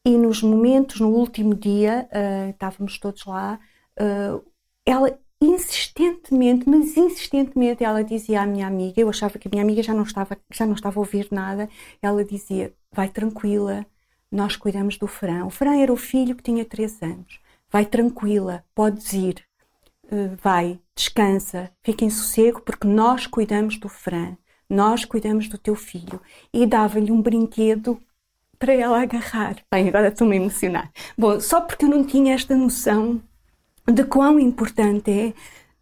e 0.06 0.18
nos 0.18 0.42
momentos, 0.44 1.00
no 1.00 1.10
último 1.10 1.56
dia, 1.56 2.08
uh, 2.12 2.50
estávamos 2.52 3.00
todos 3.00 3.26
lá, 3.26 3.60
uh, 4.00 4.44
ela 4.86 5.18
insistentemente, 5.42 6.70
mas 6.70 6.98
insistentemente, 6.98 7.84
ela 7.84 8.04
dizia 8.04 8.42
à 8.42 8.46
minha 8.46 8.68
amiga, 8.68 9.02
eu 9.02 9.10
achava 9.10 9.40
que 9.40 9.48
a 9.48 9.52
minha 9.52 9.64
amiga 9.64 9.84
já 9.84 9.94
não 9.94 10.04
estava, 10.04 10.38
já 10.52 10.66
não 10.66 10.74
estava 10.76 11.00
a 11.00 11.02
ouvir 11.02 11.28
nada, 11.32 11.70
ela 12.02 12.24
dizia, 12.24 12.74
vai 12.94 13.10
tranquila, 13.10 13.86
nós 14.32 14.56
cuidamos 14.56 14.98
do 14.98 15.08
Fran. 15.08 15.46
O 15.46 15.50
Fran 15.50 15.78
era 15.78 15.92
o 15.92 15.98
filho 15.98 16.36
que 16.36 16.44
tinha 16.44 16.64
3 16.64 17.02
anos. 17.04 17.40
Vai 17.70 17.86
tranquila, 17.86 18.64
podes 18.74 19.12
ir. 19.14 19.44
Uh, 20.06 20.36
vai, 20.42 20.80
descansa, 20.96 21.72
fica 21.84 22.06
em 22.06 22.10
sossego, 22.10 22.62
porque 22.62 22.88
nós 22.88 23.28
cuidamos 23.28 23.78
do 23.78 23.90
Fran. 23.90 24.38
Nós 24.70 25.04
cuidamos 25.06 25.48
do 25.48 25.58
teu 25.58 25.76
filho. 25.76 26.22
E 26.54 26.66
dava-lhe 26.66 27.12
um 27.12 27.22
brinquedo 27.22 28.02
para 28.58 28.74
ela 28.74 29.02
agarrar. 29.02 29.58
Bem, 29.72 29.90
agora 29.90 30.10
estou-me 30.10 30.38
a 30.38 30.40
emocionar. 30.40 30.92
Bom, 31.18 31.40
só 31.40 31.62
porque 31.62 31.86
eu 31.86 31.90
não 31.90 32.06
tinha 32.06 32.34
esta 32.34 32.56
noção 32.56 33.22
de 33.92 34.04
quão 34.04 34.40
importante 34.40 35.10
é 35.12 35.34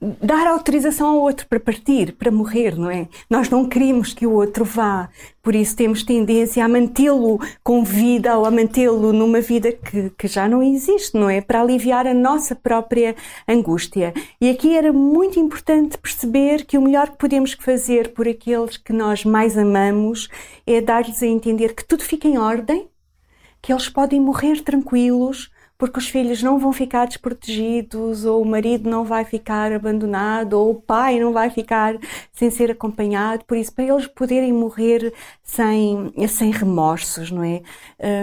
dar 0.01 0.47
autorização 0.47 1.07
ao 1.09 1.21
outro 1.21 1.45
para 1.47 1.59
partir, 1.59 2.13
para 2.13 2.31
morrer, 2.31 2.77
não 2.77 2.89
é? 2.89 3.07
Nós 3.29 3.49
não 3.49 3.67
queremos 3.67 4.13
que 4.13 4.25
o 4.25 4.31
outro 4.31 4.63
vá, 4.63 5.09
por 5.43 5.53
isso 5.53 5.75
temos 5.75 6.03
tendência 6.03 6.63
a 6.63 6.69
mantê-lo 6.69 7.37
com 7.61 7.83
vida 7.83 8.37
ou 8.37 8.45
a 8.45 8.51
mantê-lo 8.51 9.11
numa 9.11 9.41
vida 9.41 9.73
que, 9.73 10.09
que 10.11 10.27
já 10.27 10.47
não 10.47 10.63
existe, 10.63 11.17
não 11.17 11.29
é? 11.29 11.41
Para 11.41 11.61
aliviar 11.61 12.07
a 12.07 12.13
nossa 12.13 12.55
própria 12.55 13.13
angústia. 13.47 14.13
E 14.39 14.49
aqui 14.49 14.77
era 14.77 14.93
muito 14.93 15.37
importante 15.37 15.97
perceber 15.97 16.65
que 16.65 16.77
o 16.77 16.81
melhor 16.81 17.09
que 17.09 17.17
podemos 17.17 17.51
fazer 17.53 18.13
por 18.13 18.27
aqueles 18.27 18.77
que 18.77 18.93
nós 18.93 19.25
mais 19.25 19.57
amamos 19.57 20.29
é 20.65 20.79
dar-lhes 20.79 21.21
a 21.21 21.27
entender 21.27 21.75
que 21.75 21.83
tudo 21.83 22.03
fica 22.03 22.27
em 22.27 22.37
ordem, 22.37 22.87
que 23.61 23.73
eles 23.73 23.89
podem 23.89 24.21
morrer 24.21 24.61
tranquilos, 24.61 25.51
porque 25.79 25.97
os 25.97 26.09
filhos 26.09 26.43
não 26.43 26.59
vão 26.59 26.73
ficar 26.73 27.05
desprotegidos, 27.05 28.25
ou 28.25 28.41
o 28.41 28.45
marido 28.45 28.89
não 28.89 29.05
vai 29.05 29.23
ficar 29.23 29.71
abandonado, 29.71 30.53
ou 30.53 30.71
o 30.71 30.75
pai 30.75 31.17
não 31.17 31.31
vai 31.31 31.49
ficar 31.49 31.95
sem 32.33 32.49
ser 32.51 32.69
acompanhado. 32.69 33.45
Por 33.45 33.55
isso, 33.55 33.73
para 33.73 33.85
eles 33.85 34.05
poderem 34.05 34.51
morrer 34.51 35.13
sem, 35.41 36.11
sem 36.27 36.51
remorsos, 36.51 37.31
não 37.31 37.43
é? 37.43 37.61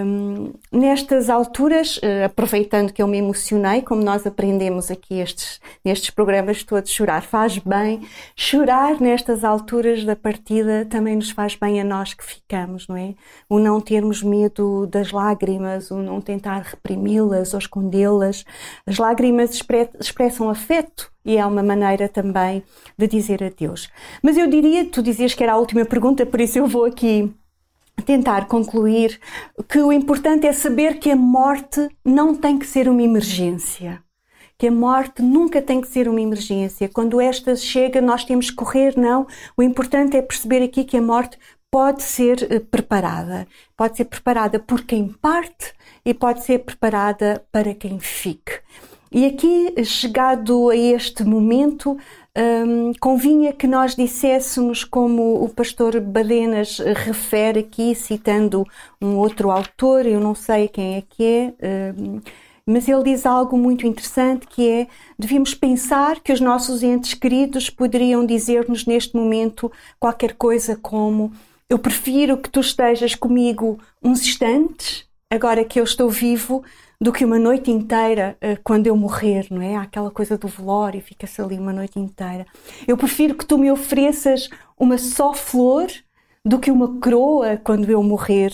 Um, 0.04 0.52
nestas 0.70 1.30
alturas, 1.30 1.98
eh, 2.02 2.24
aproveitando 2.24 2.92
que 2.92 3.02
eu 3.02 3.08
me 3.08 3.16
emocionei, 3.16 3.80
como 3.80 4.04
nós 4.04 4.26
aprendemos 4.26 4.90
aqui 4.90 5.18
estes, 5.18 5.58
nestes 5.82 6.10
programas 6.10 6.62
todos, 6.62 6.90
chorar 6.90 7.22
faz 7.22 7.56
bem. 7.56 8.06
Chorar 8.36 9.00
nestas 9.00 9.42
alturas 9.42 10.04
da 10.04 10.14
partida 10.14 10.84
também 10.84 11.16
nos 11.16 11.30
faz 11.30 11.54
bem 11.54 11.80
a 11.80 11.84
nós 11.84 12.12
que 12.12 12.24
ficamos, 12.24 12.86
não 12.86 12.98
é? 12.98 13.14
O 13.48 13.58
não 13.58 13.80
termos 13.80 14.22
medo 14.22 14.86
das 14.86 15.10
lágrimas, 15.10 15.90
o 15.90 15.96
não 15.96 16.20
tentar 16.20 16.60
reprimi-las 16.60 17.45
ou 17.52 17.58
escondê-las. 17.58 18.44
As 18.86 18.98
lágrimas 18.98 19.60
expressam 20.00 20.48
afeto 20.48 21.10
e 21.24 21.36
é 21.36 21.44
uma 21.44 21.62
maneira 21.62 22.08
também 22.08 22.62
de 22.96 23.06
dizer 23.06 23.42
adeus. 23.42 23.90
Mas 24.22 24.36
eu 24.36 24.46
diria, 24.46 24.84
tu 24.84 25.02
dizias 25.02 25.34
que 25.34 25.42
era 25.42 25.52
a 25.52 25.58
última 25.58 25.84
pergunta, 25.84 26.24
por 26.24 26.40
isso 26.40 26.58
eu 26.58 26.66
vou 26.66 26.84
aqui 26.84 27.34
tentar 28.04 28.46
concluir 28.46 29.18
que 29.68 29.78
o 29.78 29.92
importante 29.92 30.46
é 30.46 30.52
saber 30.52 30.98
que 30.98 31.10
a 31.10 31.16
morte 31.16 31.88
não 32.04 32.34
tem 32.34 32.58
que 32.58 32.66
ser 32.66 32.88
uma 32.88 33.02
emergência. 33.02 34.02
Que 34.58 34.68
a 34.68 34.72
morte 34.72 35.20
nunca 35.20 35.60
tem 35.60 35.80
que 35.82 35.88
ser 35.88 36.08
uma 36.08 36.20
emergência. 36.20 36.88
Quando 36.88 37.20
esta 37.20 37.54
chega, 37.56 38.00
nós 38.00 38.24
temos 38.24 38.48
que 38.48 38.56
correr, 38.56 38.96
não. 38.96 39.26
O 39.56 39.62
importante 39.62 40.16
é 40.16 40.22
perceber 40.22 40.62
aqui 40.62 40.82
que 40.84 40.96
a 40.96 41.02
morte 41.02 41.38
pode 41.70 42.02
ser 42.02 42.46
eh, 42.50 42.60
preparada. 42.60 43.46
Pode 43.76 43.96
ser 43.96 44.06
preparada 44.06 44.58
por 44.58 44.84
quem 44.84 45.08
parte 45.08 45.72
e 46.04 46.14
pode 46.14 46.44
ser 46.44 46.60
preparada 46.60 47.44
para 47.52 47.74
quem 47.74 47.98
fique. 48.00 48.60
E 49.10 49.24
aqui, 49.24 49.72
chegado 49.84 50.68
a 50.70 50.76
este 50.76 51.24
momento, 51.24 51.96
um, 52.36 52.92
convinha 53.00 53.52
que 53.52 53.66
nós 53.66 53.94
disséssemos, 53.94 54.84
como 54.84 55.42
o 55.42 55.48
pastor 55.48 56.00
Badenas 56.00 56.78
refere 56.78 57.60
aqui, 57.60 57.94
citando 57.94 58.66
um 59.00 59.16
outro 59.16 59.50
autor, 59.50 60.04
eu 60.04 60.20
não 60.20 60.34
sei 60.34 60.68
quem 60.68 60.96
é 60.96 61.02
que 61.08 61.24
é, 61.24 61.94
um, 61.96 62.20
mas 62.66 62.88
ele 62.88 63.04
diz 63.04 63.24
algo 63.24 63.56
muito 63.56 63.86
interessante 63.86 64.46
que 64.48 64.68
é 64.68 64.86
devíamos 65.16 65.54
pensar 65.54 66.20
que 66.20 66.32
os 66.32 66.40
nossos 66.40 66.82
entes 66.82 67.14
queridos 67.14 67.70
poderiam 67.70 68.26
dizer-nos 68.26 68.84
neste 68.84 69.16
momento 69.16 69.70
qualquer 70.00 70.34
coisa 70.34 70.76
como 70.76 71.32
eu 71.68 71.78
prefiro 71.78 72.38
que 72.38 72.48
tu 72.48 72.60
estejas 72.60 73.14
comigo 73.14 73.78
uns 74.02 74.20
instantes, 74.22 75.04
agora 75.30 75.64
que 75.64 75.80
eu 75.80 75.84
estou 75.84 76.08
vivo, 76.08 76.62
do 77.00 77.12
que 77.12 77.24
uma 77.24 77.38
noite 77.38 77.70
inteira 77.70 78.38
uh, 78.40 78.58
quando 78.62 78.86
eu 78.86 78.96
morrer, 78.96 79.46
não 79.50 79.60
é? 79.60 79.76
Há 79.76 79.82
aquela 79.82 80.10
coisa 80.10 80.38
do 80.38 80.48
velório, 80.48 81.02
fica-se 81.02 81.40
ali 81.42 81.58
uma 81.58 81.72
noite 81.72 81.98
inteira. 81.98 82.46
Eu 82.86 82.96
prefiro 82.96 83.34
que 83.34 83.44
tu 83.44 83.58
me 83.58 83.70
ofereças 83.70 84.48
uma 84.78 84.96
só 84.96 85.34
flor 85.34 85.88
do 86.44 86.58
que 86.58 86.70
uma 86.70 87.00
coroa 87.00 87.56
quando 87.56 87.90
eu 87.90 88.02
morrer. 88.02 88.52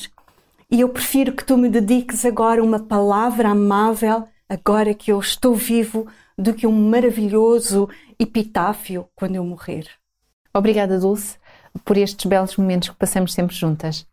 E 0.70 0.80
eu 0.80 0.88
prefiro 0.88 1.32
que 1.32 1.44
tu 1.44 1.56
me 1.58 1.68
dediques 1.68 2.24
agora 2.24 2.64
uma 2.64 2.80
palavra 2.80 3.50
amável, 3.50 4.26
agora 4.48 4.94
que 4.94 5.12
eu 5.12 5.20
estou 5.20 5.54
vivo, 5.54 6.06
do 6.36 6.54
que 6.54 6.66
um 6.66 6.88
maravilhoso 6.88 7.88
epitáfio 8.18 9.06
quando 9.14 9.36
eu 9.36 9.44
morrer. 9.44 9.86
Obrigada, 10.54 10.98
Dulce, 10.98 11.36
por 11.84 11.96
estes 11.96 12.26
belos 12.26 12.56
momentos 12.56 12.90
que 12.90 12.96
passamos 12.96 13.32
sempre 13.32 13.54
juntas. 13.54 14.06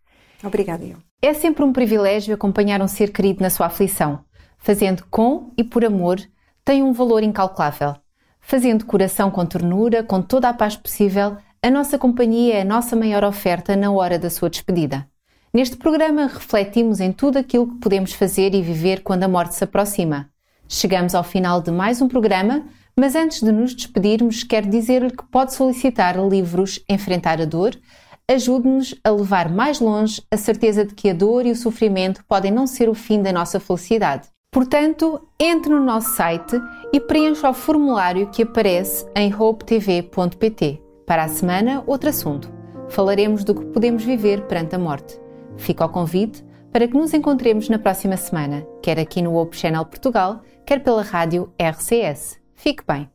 Obrigada, 0.44 0.84
eu. 0.84 0.98
É 1.22 1.34
sempre 1.34 1.64
um 1.64 1.74
privilégio 1.74 2.34
acompanhar 2.34 2.82
um 2.82 2.88
ser 2.88 3.12
querido 3.12 3.42
na 3.42 3.50
sua 3.50 3.66
aflição. 3.66 4.20
Fazendo 4.58 5.04
com 5.10 5.52
e 5.58 5.64
por 5.64 5.84
amor, 5.84 6.20
tem 6.64 6.82
um 6.84 6.94
valor 6.94 7.24
incalculável. 7.24 7.96
Fazendo 8.40 8.86
coração 8.86 9.30
com 9.30 9.46
ternura, 9.46 10.04
com 10.04 10.22
toda 10.22 10.50
a 10.50 10.54
paz 10.54 10.76
possível, 10.76 11.38
a 11.62 11.70
nossa 11.70 11.98
companhia 11.98 12.56
é 12.56 12.62
a 12.62 12.66
nossa 12.66 12.96
maior 12.96 13.24
oferta 13.24 13.76
na 13.76 13.92
hora 13.92 14.18
da 14.18 14.30
sua 14.30 14.50
despedida. 14.50 15.06
Neste 15.54 15.76
programa 15.76 16.28
refletimos 16.28 17.00
em 17.00 17.12
tudo 17.12 17.38
aquilo 17.38 17.68
que 17.68 17.80
podemos 17.80 18.14
fazer 18.14 18.54
e 18.54 18.62
viver 18.62 19.02
quando 19.02 19.24
a 19.24 19.28
morte 19.28 19.56
se 19.56 19.64
aproxima. 19.64 20.30
Chegamos 20.68 21.16
ao 21.16 21.24
final 21.24 21.62
de 21.62 21.72
mais 21.72 22.02
um 22.02 22.08
programa, 22.08 22.64
mas 22.98 23.16
antes 23.16 23.42
de 23.42 23.52
nos 23.52 23.74
despedirmos, 23.74 24.44
quero 24.44 24.70
dizer-lhe 24.70 25.12
que 25.12 25.26
pode 25.26 25.54
solicitar 25.54 26.18
livros 26.18 26.84
Enfrentar 26.90 27.42
a 27.42 27.46
Dor, 27.46 27.76
ajude-nos 28.30 28.94
a 29.04 29.10
levar 29.10 29.50
mais 29.50 29.80
longe 29.80 30.22
a 30.30 30.38
certeza 30.38 30.86
de 30.86 30.94
que 30.94 31.10
a 31.10 31.14
dor 31.14 31.46
e 31.46 31.52
o 31.52 31.56
sofrimento 31.56 32.24
podem 32.28 32.52
não 32.52 32.68
ser 32.68 32.88
o 32.88 32.94
fim 32.94 33.22
da 33.22 33.34
nossa 33.34 33.60
felicidade. 33.60 34.28
Portanto, 34.52 35.28
entre 35.40 35.72
no 35.72 35.84
nosso 35.84 36.16
site 36.16 36.60
e 36.94 37.00
preencha 37.00 37.50
o 37.50 37.54
formulário 37.54 38.30
que 38.30 38.44
aparece 38.44 39.06
em 39.16 39.34
hopetv.pt. 39.34 40.82
Para 41.06 41.24
a 41.24 41.28
semana, 41.28 41.84
outro 41.88 42.10
assunto. 42.10 42.52
Falaremos 42.90 43.44
do 43.44 43.56
que 43.56 43.66
podemos 43.66 44.04
viver 44.04 44.42
perante 44.48 44.76
a 44.76 44.80
morte. 44.80 45.20
Fica 45.58 45.86
o 45.86 45.90
convite 45.90 46.44
para 46.72 46.88
que 46.88 46.98
nos 46.98 47.14
encontremos 47.14 47.68
na 47.68 47.80
próxima 47.80 48.16
semana, 48.16 48.66
quer 48.82 49.00
aqui 49.00 49.22
no 49.22 49.36
Hope 49.36 49.58
Channel 49.58 49.86
Portugal, 49.86 50.42
quer 50.66 50.84
pela 50.84 51.02
rádio 51.02 51.52
RCS. 51.60 52.40
Fique 52.60 52.84
bem. 52.86 53.10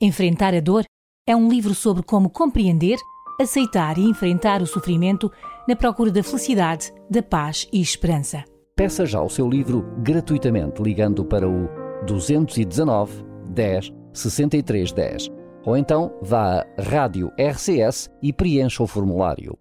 Enfrentar 0.00 0.52
a 0.52 0.60
dor 0.60 0.84
é 1.24 1.36
um 1.36 1.48
livro 1.48 1.76
sobre 1.76 2.02
como 2.02 2.28
compreender 2.28 2.98
aceitar 3.40 3.96
e 3.98 4.02
enfrentar 4.02 4.60
o 4.60 4.66
sofrimento 4.66 5.30
na 5.68 5.76
procura 5.76 6.10
da 6.10 6.24
felicidade, 6.24 6.92
da 7.08 7.22
paz 7.22 7.68
e 7.72 7.80
esperança. 7.80 8.44
Peça 8.74 9.06
já 9.06 9.22
o 9.22 9.28
seu 9.28 9.48
livro 9.48 9.82
gratuitamente 9.98 10.82
ligando 10.82 11.24
para 11.24 11.48
o 11.48 11.68
219 12.04 13.24
10 13.48 13.92
63 14.12 14.90
10 14.92 15.30
ou 15.64 15.76
então 15.76 16.12
vá 16.20 16.60
à 16.60 16.82
Rádio 16.82 17.30
RCS 17.38 18.10
e 18.20 18.32
preencha 18.32 18.82
o 18.82 18.88
formulário. 18.88 19.56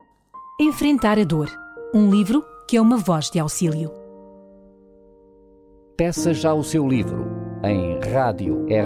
Enfrentar 0.59 1.19
a 1.19 1.23
dor. 1.23 1.51
Um 1.93 2.09
livro 2.09 2.43
que 2.67 2.77
é 2.77 2.81
uma 2.81 2.97
voz 2.97 3.29
de 3.29 3.37
auxílio. 3.37 3.91
Peça 5.95 6.33
já 6.33 6.51
o 6.51 6.63
seu 6.63 6.87
livro 6.87 7.36
em 7.69 7.99
radiorcs.pt. 7.99 8.77